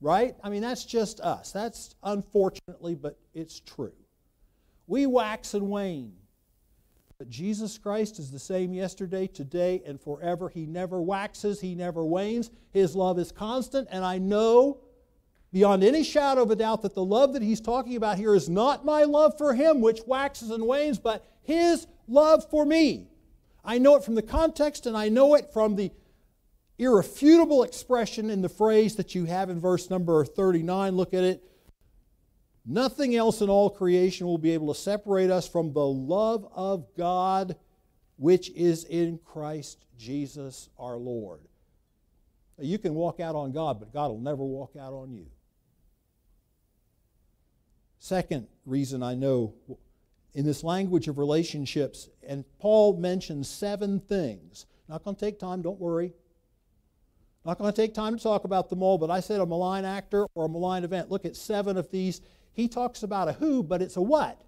[0.01, 0.35] Right?
[0.43, 1.53] I mean, that's just us.
[1.53, 3.93] That's unfortunately, but it's true.
[4.85, 6.11] We wax and wane.
[7.17, 10.49] But Jesus Christ is the same yesterday, today, and forever.
[10.49, 12.51] He never waxes, He never wanes.
[12.71, 14.81] His love is constant, and I know
[15.53, 18.49] beyond any shadow of a doubt that the love that He's talking about here is
[18.49, 23.07] not my love for Him, which waxes and wanes, but His love for me.
[23.63, 25.91] I know it from the context, and I know it from the
[26.79, 30.95] irrefutable expression in the phrase that you have in verse number 39.
[30.95, 31.43] Look at it.
[32.65, 36.87] Nothing else in all creation will be able to separate us from the love of
[36.95, 37.55] God
[38.17, 41.41] which is in Christ Jesus our Lord.
[42.57, 45.27] You can walk out on God, but God will never walk out on you.
[47.99, 49.53] Second reason I know
[50.33, 54.65] in this language of relationships, and Paul mentions seven things.
[54.87, 56.13] Not going to take time, don't worry.
[57.49, 59.83] Not going to take time to talk about them all, but I said a malign
[59.83, 61.09] actor or a malign event.
[61.09, 62.21] Look at seven of these.
[62.53, 64.39] He talks about a who, but it's a what.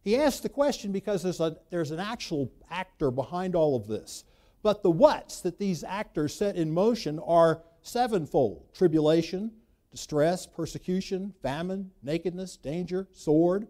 [0.00, 4.24] He asks the question because there's, a, there's an actual actor behind all of this.
[4.62, 9.52] But the whats that these actors set in motion are sevenfold tribulation,
[9.90, 13.68] distress, persecution, famine, nakedness, danger, sword.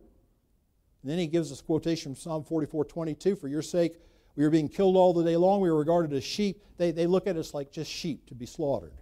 [1.03, 3.99] And then he gives us a quotation from Psalm 44 22 For your sake,
[4.37, 5.61] we were being killed all the day long.
[5.61, 6.63] We were regarded as sheep.
[6.79, 8.93] They, they look at us like just sheep to be slaughtered.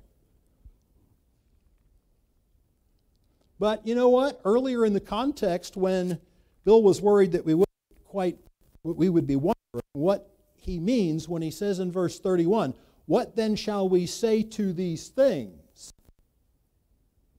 [3.59, 4.40] But you know what?
[4.45, 6.19] Earlier in the context, when
[6.65, 7.69] Bill was worried that we wouldn't
[8.04, 8.38] quite,
[8.83, 9.54] we would be wondering
[9.92, 12.75] what he means when he says in verse 31,
[13.07, 15.92] What then shall we say to these things?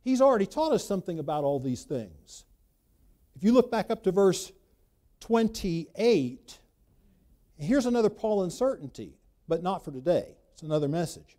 [0.03, 2.45] He's already taught us something about all these things.
[3.35, 4.51] If you look back up to verse
[5.19, 6.59] 28,
[7.61, 9.13] Here's another Pauline certainty,
[9.47, 10.35] but not for today.
[10.53, 11.37] It's another message.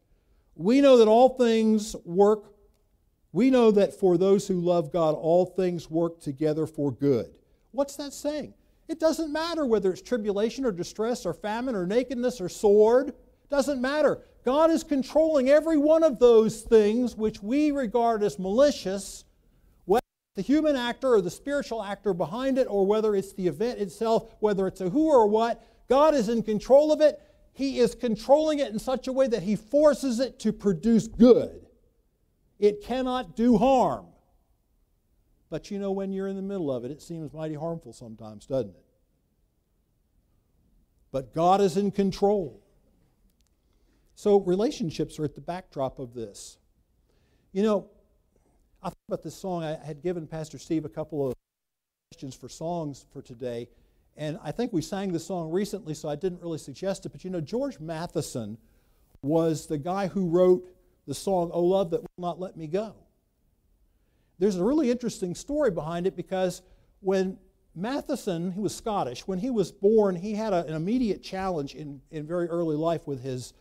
[0.54, 2.44] We know that all things work,
[3.32, 7.34] we know that for those who love God, all things work together for good.
[7.72, 8.54] What's that saying?
[8.88, 13.14] It doesn't matter whether it's tribulation or distress or famine or nakedness or sword.
[13.50, 14.20] Doesn't matter.
[14.44, 19.24] God is controlling every one of those things which we regard as malicious,
[19.86, 20.02] whether
[20.34, 24.34] the human actor or the spiritual actor behind it, or whether it's the event itself,
[24.40, 27.20] whether it's a who or what, God is in control of it.
[27.52, 31.66] He is controlling it in such a way that He forces it to produce good.
[32.58, 34.06] It cannot do harm.
[35.50, 38.46] But you know, when you're in the middle of it, it seems mighty harmful sometimes,
[38.46, 38.84] doesn't it?
[41.10, 42.62] But God is in control.
[44.14, 46.56] So relationships are at the backdrop of this.
[47.52, 47.90] You know,
[48.82, 49.62] I thought about this song.
[49.62, 51.34] I had given Pastor Steve a couple of
[52.10, 53.68] questions for songs for today,
[54.16, 57.12] and I think we sang the song recently, so I didn't really suggest it.
[57.12, 58.58] But you know, George Matheson
[59.22, 60.68] was the guy who wrote
[61.06, 62.94] the song, Oh Love That Will Not Let Me Go.
[64.38, 66.62] There's a really interesting story behind it because
[67.00, 67.38] when
[67.74, 72.00] Matheson, he was Scottish, when he was born, he had a, an immediate challenge in,
[72.10, 73.54] in very early life with his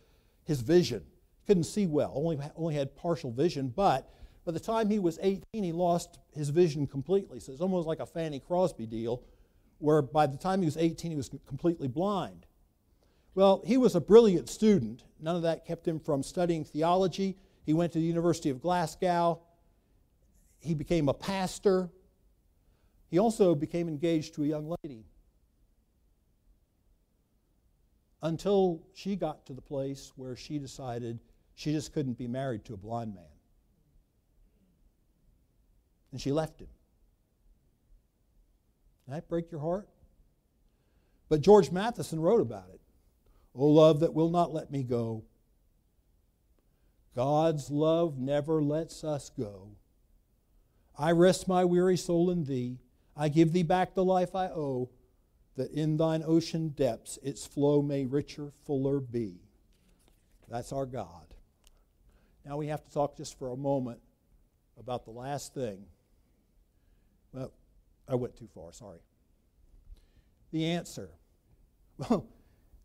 [0.44, 1.02] his vision.
[1.46, 4.10] Couldn't see well, only, only had partial vision, but
[4.44, 7.40] by the time he was 18, he lost his vision completely.
[7.40, 9.22] So it's almost like a Fanny Crosby deal,
[9.82, 12.46] where by the time he was 18, he was completely blind.
[13.34, 15.04] Well, he was a brilliant student.
[15.20, 17.36] None of that kept him from studying theology.
[17.64, 19.40] He went to the University of Glasgow.
[20.60, 21.90] He became a pastor.
[23.10, 25.04] He also became engaged to a young lady.
[28.22, 31.18] until she got to the place where she decided
[31.54, 33.24] she just couldn't be married to a blind man.
[36.12, 36.68] And she left him.
[39.12, 39.90] That break your heart?
[41.28, 42.80] But George Matheson wrote about it.
[43.54, 45.24] Oh, love that will not let me go.
[47.14, 49.76] God's love never lets us go.
[50.98, 52.78] I rest my weary soul in thee.
[53.14, 54.88] I give thee back the life I owe
[55.56, 59.42] that in thine ocean depths its flow may richer, fuller be.
[60.48, 61.34] That's our God.
[62.46, 64.00] Now we have to talk just for a moment
[64.78, 65.84] about the last thing.
[68.08, 68.98] I went too far, sorry.
[70.52, 71.10] The answer.
[71.98, 72.26] Well,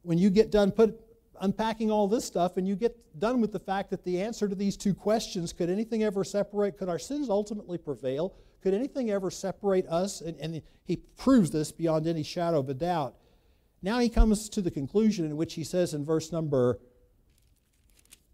[0.03, 0.99] when you get done put,
[1.41, 4.55] unpacking all this stuff and you get done with the fact that the answer to
[4.55, 8.33] these two questions could anything ever separate, could our sins ultimately prevail?
[8.61, 10.21] Could anything ever separate us?
[10.21, 13.15] And, and he proves this beyond any shadow of a doubt.
[13.81, 16.79] Now he comes to the conclusion in which he says in verse number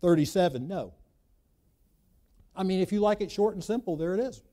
[0.02, 0.94] 37 no.
[2.56, 4.44] I mean, if you like it short and simple, there it is.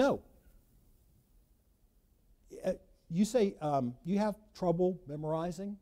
[0.00, 0.22] No.
[2.64, 2.72] Uh,
[3.10, 5.76] you say um, you have trouble memorizing?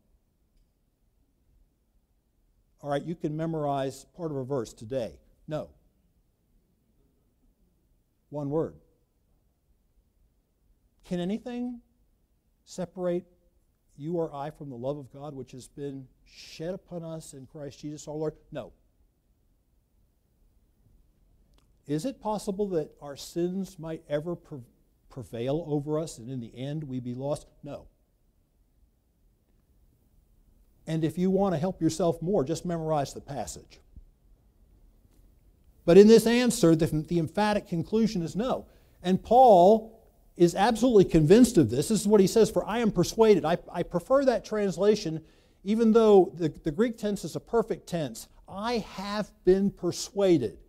[2.81, 5.13] All right, you can memorize part of a verse today.
[5.47, 5.69] No.
[8.29, 8.75] One word.
[11.05, 11.79] Can anything
[12.65, 13.23] separate
[13.95, 17.45] you or I from the love of God which has been shed upon us in
[17.45, 18.33] Christ Jesus our Lord?
[18.51, 18.73] No.
[21.89, 24.37] Is it possible that our sins might ever
[25.09, 27.47] prevail over us and in the end we be lost?
[27.63, 27.87] No.
[30.85, 33.79] And if you want to help yourself more, just memorize the passage.
[35.83, 38.67] But in this answer, the, the emphatic conclusion is no.
[39.01, 39.99] And Paul
[40.37, 41.87] is absolutely convinced of this.
[41.87, 43.45] This is what he says, For I am persuaded.
[43.45, 45.23] I, I prefer that translation,
[45.63, 48.27] even though the, the Greek tense is a perfect tense.
[48.47, 50.59] I have been persuaded.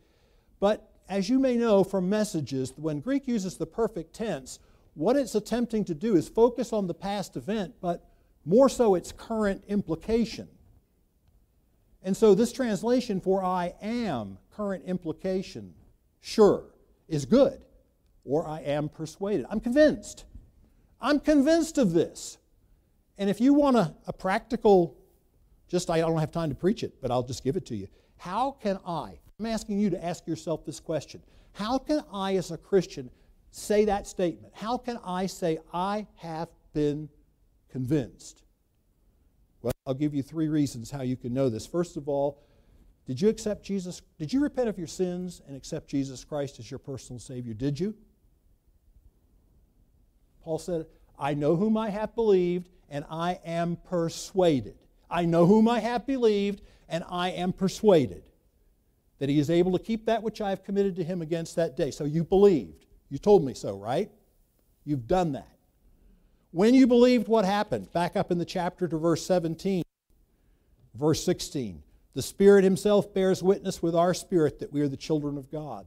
[0.60, 4.60] But as you may know from messages, when Greek uses the perfect tense,
[4.94, 8.08] what it's attempting to do is focus on the past event, but
[8.44, 10.48] more so its current implication.
[12.04, 15.74] And so this translation for I am, current implication,
[16.20, 16.64] sure,
[17.08, 17.60] is good.
[18.24, 19.46] Or I am persuaded.
[19.50, 20.24] I'm convinced.
[21.00, 22.38] I'm convinced of this.
[23.18, 24.96] And if you want a, a practical,
[25.68, 27.88] just I don't have time to preach it, but I'll just give it to you.
[28.16, 31.22] How can I, I'm asking you to ask yourself this question.
[31.54, 33.10] How can I, as a Christian,
[33.50, 34.52] say that statement?
[34.54, 37.08] How can I say, I have been
[37.70, 38.42] convinced?
[39.62, 41.66] Well, I'll give you three reasons how you can know this.
[41.66, 42.42] First of all,
[43.06, 44.02] did you accept Jesus?
[44.18, 47.54] Did you repent of your sins and accept Jesus Christ as your personal Savior?
[47.54, 47.94] Did you?
[50.42, 50.84] Paul said,
[51.18, 54.76] I know whom I have believed, and I am persuaded.
[55.10, 56.60] I know whom I have believed,
[56.90, 58.24] and I am persuaded
[59.20, 61.76] that he is able to keep that which I have committed to him against that
[61.76, 61.92] day.
[61.92, 62.86] So you believed.
[63.10, 64.10] You told me so, right?
[64.84, 65.56] You've done that.
[66.52, 67.92] When you believed, what happened?
[67.92, 69.84] Back up in the chapter to verse 17,
[70.94, 71.82] verse 16.
[72.14, 75.86] The Spirit Himself bears witness with our spirit that we are the children of God.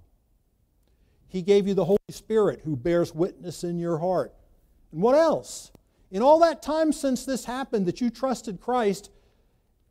[1.28, 4.34] He gave you the Holy Spirit who bears witness in your heart.
[4.92, 5.72] And what else?
[6.12, 9.10] In all that time since this happened that you trusted Christ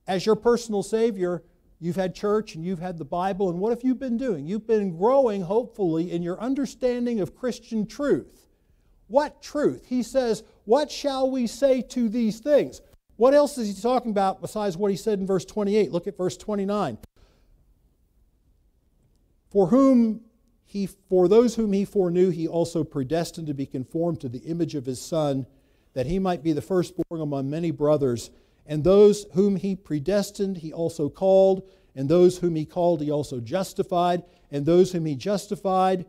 [0.07, 1.43] as your personal Savior,
[1.83, 4.47] You've had church and you've had the Bible, and what have you been doing?
[4.47, 8.47] You've been growing, hopefully, in your understanding of Christian truth.
[9.09, 9.87] What truth?
[9.89, 12.83] He says, What shall we say to these things?
[13.17, 15.91] What else is he talking about besides what he said in verse 28?
[15.91, 16.99] Look at verse 29.
[19.51, 20.21] For whom
[20.65, 24.77] he for those whom he foreknew he also predestined to be conformed to the image
[24.77, 25.47] of his son
[25.95, 28.31] that he might be the firstborn among many brothers
[28.67, 31.69] and those whom he predestined he also called.
[31.95, 34.23] And those whom he called he also justified.
[34.51, 36.07] And those whom he justified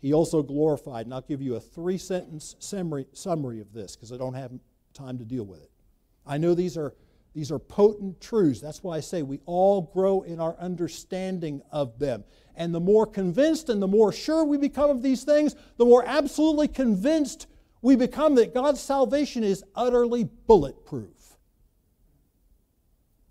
[0.00, 1.06] he also glorified.
[1.06, 4.52] And i'll give you a three sentence summary, of this because i don't have
[4.92, 5.70] time to deal with it.
[6.26, 6.94] I know these are
[7.34, 8.60] these are potent truths.
[8.60, 12.24] That's why i say we all grow in our understanding of them.
[12.54, 16.04] And the more convinced and the more sure we become of these things, the more
[16.06, 17.46] absolutely convinced
[17.80, 21.13] we become that God's salvation is utterly bulletproof.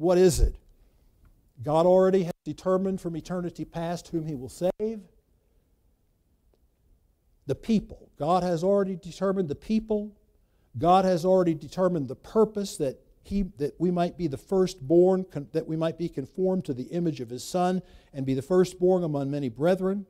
[0.04, 0.54] What is it?
[1.64, 5.00] God already has determined from eternity past whom He will save.
[7.48, 8.10] The people.
[8.20, 10.12] God has already determined the people.
[10.78, 15.68] God has already determined the purpose that he, that we might be the firstborn, that
[15.68, 17.82] we might be conformed to the image of his Son,
[18.14, 20.06] and be the firstborn among many brethren.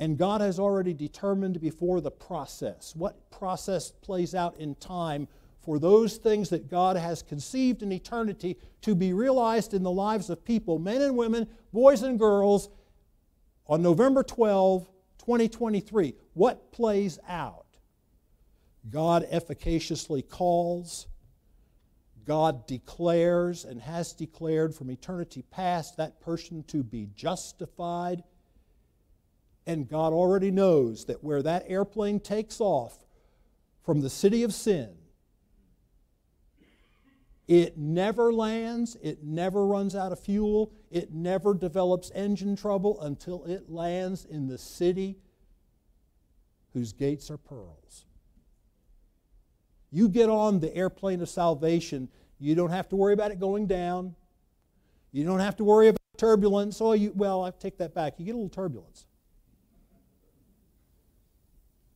[0.00, 5.28] And God has already determined before the process, what process plays out in time
[5.66, 10.30] for those things that God has conceived in eternity to be realized in the lives
[10.30, 12.70] of people, men and women, boys and girls,
[13.66, 14.88] on November 12,
[15.18, 16.14] 2023.
[16.32, 17.66] What plays out?
[18.88, 21.08] God efficaciously calls
[22.26, 28.24] God declares and has declared from eternity past that person to be justified.
[29.64, 33.06] And God already knows that where that airplane takes off
[33.84, 34.90] from the city of sin,
[37.48, 43.44] it never lands, it never runs out of fuel, it never develops engine trouble until
[43.44, 45.16] it lands in the city
[46.72, 48.04] whose gates are pearls.
[49.90, 53.66] You get on the airplane of salvation, you don't have to worry about it going
[53.66, 54.14] down.
[55.12, 56.80] You don't have to worry about turbulence.
[56.80, 58.14] Oh, you, well, I take that back.
[58.18, 59.06] You get a little turbulence.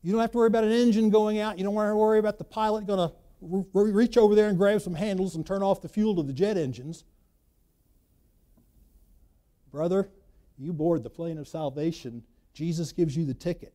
[0.03, 1.59] You don't have to worry about an engine going out.
[1.59, 4.81] You don't want to worry about the pilot going to reach over there and grab
[4.81, 7.05] some handles and turn off the fuel to the jet engines.
[9.71, 10.11] Brother,
[10.59, 12.23] you board the plane of salvation.
[12.53, 13.73] Jesus gives you the ticket.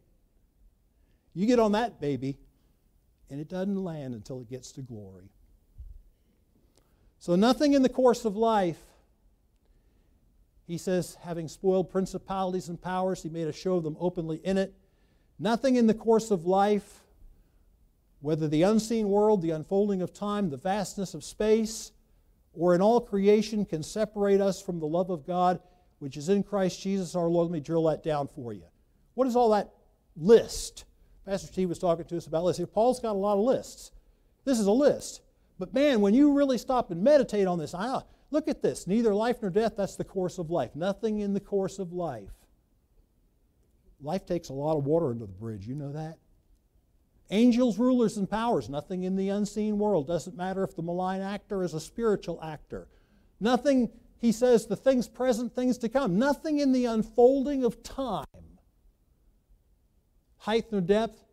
[1.33, 2.37] You get on that baby,
[3.29, 5.29] and it doesn't land until it gets to glory.
[7.19, 8.79] So, nothing in the course of life,
[10.67, 14.57] he says, having spoiled principalities and powers, he made a show of them openly in
[14.57, 14.73] it.
[15.39, 17.01] Nothing in the course of life,
[18.25, 21.91] whether the unseen world, the unfolding of time, the vastness of space,
[22.55, 25.59] or in all creation, can separate us from the love of God
[25.99, 27.51] which is in Christ Jesus our Lord.
[27.51, 28.63] Let me drill that down for you.
[29.13, 29.69] What is all that
[30.17, 30.85] list?
[31.23, 32.65] Pastor Steve was talking to us about lists.
[32.73, 33.91] Paul's got a lot of lists.
[34.43, 35.21] This is a list.
[35.59, 38.01] But man, when you really stop and meditate on this, I,
[38.31, 38.87] look at this.
[38.87, 40.71] Neither life nor death, that's the course of life.
[40.75, 42.33] Nothing in the course of life.
[44.01, 45.67] Life takes a lot of water under the bridge.
[45.67, 46.17] You know that?
[47.31, 48.69] Angels, rulers, and powers.
[48.69, 50.07] Nothing in the unseen world.
[50.07, 52.87] Doesn't matter if the malign actor is a spiritual actor.
[53.39, 56.17] Nothing, he says, the things present, things to come.
[56.17, 58.25] Nothing in the unfolding of time
[60.45, 61.23] height nor depth,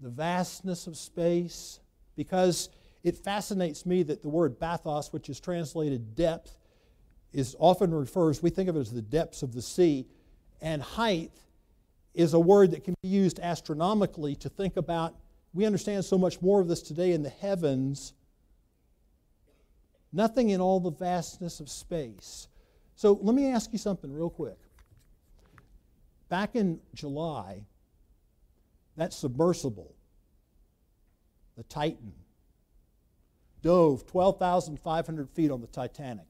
[0.00, 1.80] the vastness of space,
[2.14, 2.68] because
[3.02, 6.56] it fascinates me that the word bathos, which is translated depth,
[7.32, 10.06] is often refers, we think of it as the depths of the sea,
[10.60, 11.32] and height
[12.18, 15.14] is a word that can be used astronomically to think about.
[15.54, 18.12] We understand so much more of this today in the heavens.
[20.12, 22.48] Nothing in all the vastness of space.
[22.96, 24.58] So let me ask you something real quick.
[26.28, 27.62] Back in July,
[28.96, 29.94] that submersible,
[31.56, 32.12] the Titan,
[33.62, 36.26] dove 12,500 feet on the Titanic.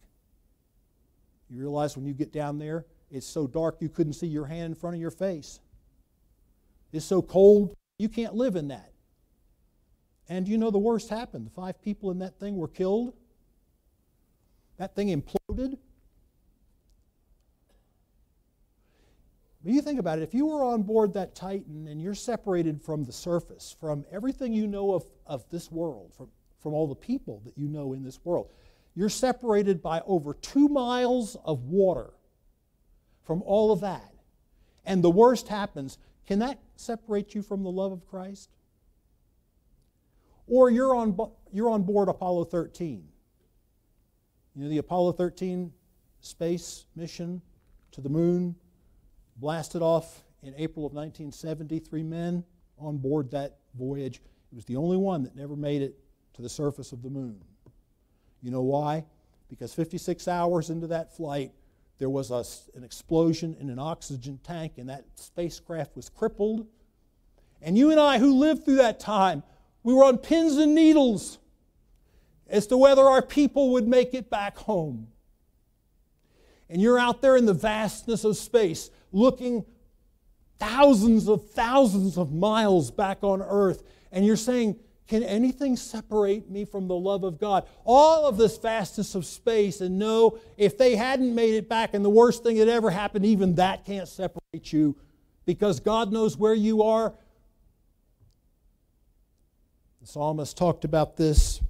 [1.49, 4.66] You realize when you get down there, it's so dark you couldn't see your hand
[4.66, 5.61] in front of your face.
[6.93, 8.93] It's so cold, you can't live in that.
[10.28, 11.47] And you know the worst happened.
[11.47, 13.14] The five people in that thing were killed.
[14.76, 15.78] That thing imploded.
[19.64, 22.80] But you think about it, if you were on board that Titan and you're separated
[22.80, 26.28] from the surface, from everything you know of, of this world, from,
[26.61, 28.51] from all the people that you know in this world,
[28.95, 32.11] you're separated by over two miles of water
[33.24, 34.12] from all of that.
[34.84, 35.99] And the worst happens.
[36.28, 38.50] Can that separate you from the love of Christ?
[40.46, 41.18] Or you're on,
[41.54, 43.08] you're on board Apollo 13.
[44.54, 45.72] You know the Apollo 13
[46.20, 47.40] space mission
[47.92, 48.54] to the moon,
[49.36, 51.78] blasted off in April of 1970.
[51.78, 52.44] Three men
[52.76, 54.20] on board that voyage.
[54.52, 55.98] It was the only one that never made it
[56.34, 57.42] to the surface of the moon.
[58.42, 59.06] You know why?
[59.48, 61.52] Because 56 hours into that flight,
[61.99, 62.44] there was a,
[62.76, 66.66] an explosion in an oxygen tank, and that spacecraft was crippled.
[67.61, 69.42] And you and I, who lived through that time,
[69.82, 71.38] we were on pins and needles
[72.49, 75.09] as to whether our people would make it back home.
[76.70, 79.64] And you're out there in the vastness of space looking
[80.59, 83.82] thousands of thousands of miles back on earth,
[84.12, 84.78] and you're saying,
[85.09, 87.66] Can anything separate me from the love of God?
[87.84, 92.04] All of this vastness of space, and no, if they hadn't made it back, and
[92.04, 94.96] the worst thing that ever happened, even that can't separate you
[95.46, 97.14] because God knows where you are.
[100.02, 101.62] The psalmist talked about this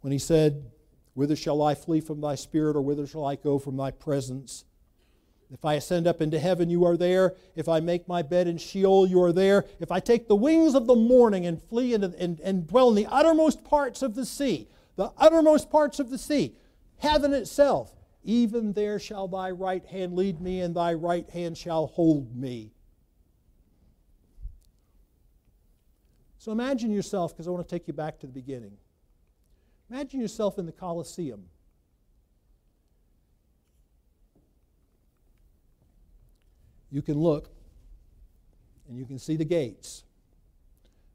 [0.00, 0.64] when he said,
[1.12, 4.64] Whither shall I flee from thy spirit, or whither shall I go from thy presence?
[5.54, 7.36] If I ascend up into heaven, you are there.
[7.54, 9.64] If I make my bed in Sheol, you are there.
[9.78, 12.96] If I take the wings of the morning and flee into, and, and dwell in
[12.96, 16.56] the uttermost parts of the sea, the uttermost parts of the sea,
[16.98, 17.94] heaven itself,
[18.24, 22.72] even there shall thy right hand lead me, and thy right hand shall hold me.
[26.38, 28.76] So imagine yourself, because I want to take you back to the beginning.
[29.88, 31.44] Imagine yourself in the Colosseum.
[36.94, 37.48] You can look
[38.88, 40.04] and you can see the gates.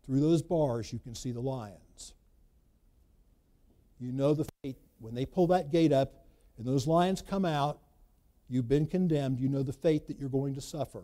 [0.06, 2.14] Through those bars, you can see the lions.
[3.98, 4.76] You know the fate.
[5.00, 6.26] When they pull that gate up
[6.58, 7.80] and those lions come out,
[8.50, 9.40] you've been condemned.
[9.40, 11.04] You know the fate that you're going to suffer.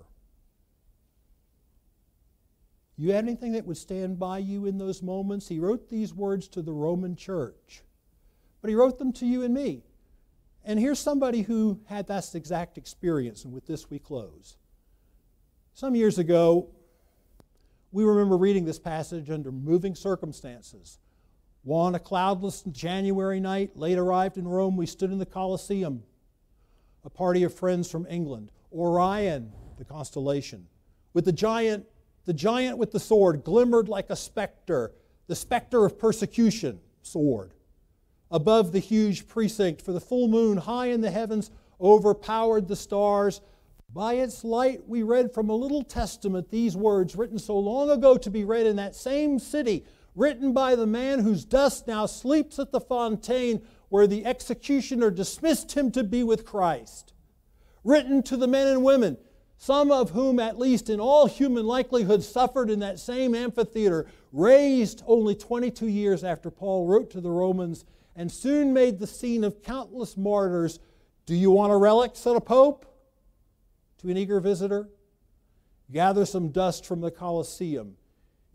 [2.97, 5.47] You had anything that would stand by you in those moments?
[5.47, 7.81] He wrote these words to the Roman church,
[8.61, 9.83] but he wrote them to you and me.
[10.65, 14.57] And here's somebody who had that exact experience, and with this we close.
[15.75, 16.69] Some years ago,
[17.91, 20.99] we remember reading this passage under moving circumstances.
[21.63, 26.03] One, a cloudless January night, late arrived in Rome, we stood in the Colosseum.
[27.03, 28.53] A party of friends from England.
[28.71, 30.65] Orion, the constellation,
[31.13, 31.85] with the giant,
[32.23, 34.93] the giant with the sword, glimmered like a specter,
[35.27, 37.53] the specter of persecution, sword.
[38.31, 41.51] Above the huge precinct, for the full moon high in the heavens
[41.81, 43.41] overpowered the stars
[43.95, 48.17] by its light, we read from a little testament these words written so long ago
[48.17, 49.85] to be read in that same city,
[50.15, 55.77] written by the man whose dust now sleeps at the Fontane where the executioner dismissed
[55.77, 57.13] him to be with Christ.
[57.85, 59.15] Written to the men and women,
[59.57, 65.03] some of whom, at least in all human likelihood, suffered in that same amphitheater, raised
[65.07, 69.63] only 22 years after Paul wrote to the Romans, and soon made the scene of
[69.63, 70.79] countless martyrs.
[71.25, 72.11] Do you want a relic?
[72.15, 72.91] said a pope
[73.99, 74.89] to an eager visitor?
[75.91, 77.95] Gather some dust from the Colosseum.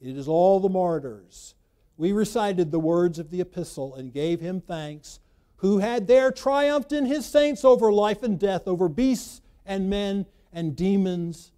[0.00, 1.54] It is all the martyrs.
[1.96, 5.20] We recited the words of the epistle and gave him thanks,
[5.56, 10.26] who had there triumphed in his saints over life and death, over beasts and men
[10.52, 11.52] and demons.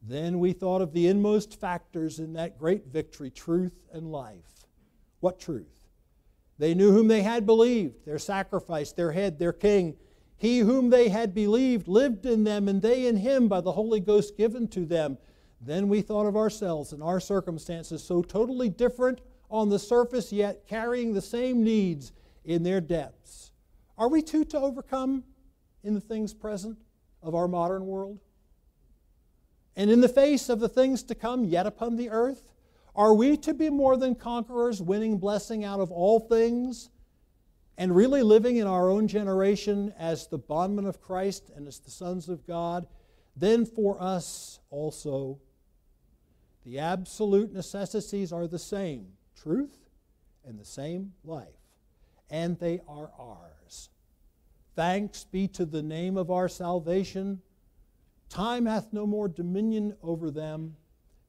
[0.00, 4.66] Then we thought of the inmost factors in that great victory truth and life.
[5.20, 5.80] What truth?
[6.58, 9.96] They knew whom they had believed, their sacrifice, their head, their king,
[10.36, 14.00] he whom they had believed lived in them, and they in him by the Holy
[14.00, 15.18] Ghost given to them.
[15.60, 19.20] Then we thought of ourselves and our circumstances, so totally different
[19.50, 22.12] on the surface, yet carrying the same needs
[22.44, 23.52] in their depths.
[23.96, 25.24] Are we too to overcome
[25.82, 26.78] in the things present
[27.22, 28.18] of our modern world?
[29.76, 32.52] And in the face of the things to come yet upon the earth?
[32.94, 36.90] Are we to be more than conquerors, winning blessing out of all things?
[37.76, 41.90] And really living in our own generation as the bondmen of Christ and as the
[41.90, 42.86] sons of God,
[43.36, 45.40] then for us also
[46.64, 49.88] the absolute necessities are the same truth
[50.46, 51.48] and the same life,
[52.30, 53.90] and they are ours.
[54.74, 57.42] Thanks be to the name of our salvation.
[58.28, 60.76] Time hath no more dominion over them,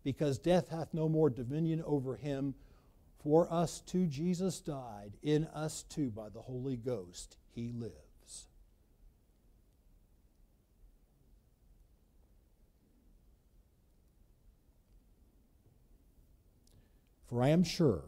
[0.04, 2.56] because death hath no more dominion over him.
[3.26, 5.14] For us too, Jesus died.
[5.24, 8.46] In us too, by the Holy Ghost, he lives.
[17.26, 18.04] For I am sure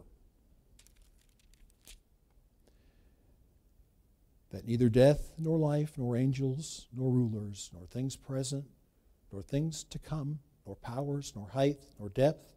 [4.51, 8.65] that neither death, nor life, nor angels, nor rulers, nor things present,
[9.32, 10.38] nor things to come,
[10.68, 12.57] nor powers, nor height, nor depth,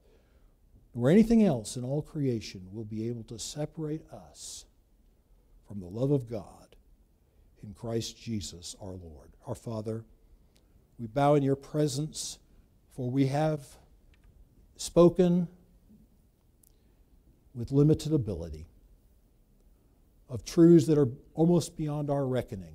[0.94, 4.64] nor anything else in all creation will be able to separate us
[5.66, 6.76] from the love of God
[7.62, 9.30] in Christ Jesus our Lord.
[9.46, 10.04] Our Father,
[10.98, 12.38] we bow in your presence,
[12.94, 13.64] for we have
[14.76, 15.48] spoken
[17.54, 18.66] with limited ability
[20.28, 22.74] of truths that are almost beyond our reckoning,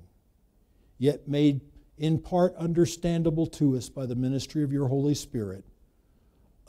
[0.98, 1.60] yet made
[1.98, 5.64] in part understandable to us by the ministry of your Holy Spirit,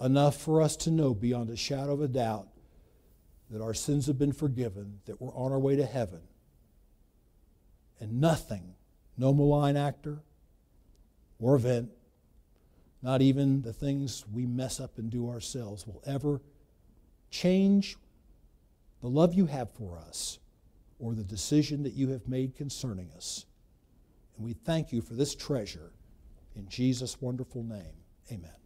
[0.02, 2.48] enough for us to know beyond a shadow of a doubt
[3.50, 6.22] that our sins have been forgiven, that we're on our way to heaven.
[8.00, 8.76] And nothing,
[9.18, 10.20] no malign actor
[11.40, 11.90] or event,
[13.02, 16.42] not even the things we mess up and do ourselves, will ever
[17.32, 17.96] change
[19.02, 20.40] the love you have for us
[21.00, 23.46] or the decision that you have made concerning us.
[24.36, 25.92] And we thank you for this treasure.
[26.56, 28.57] In Jesus' wonderful name, amen.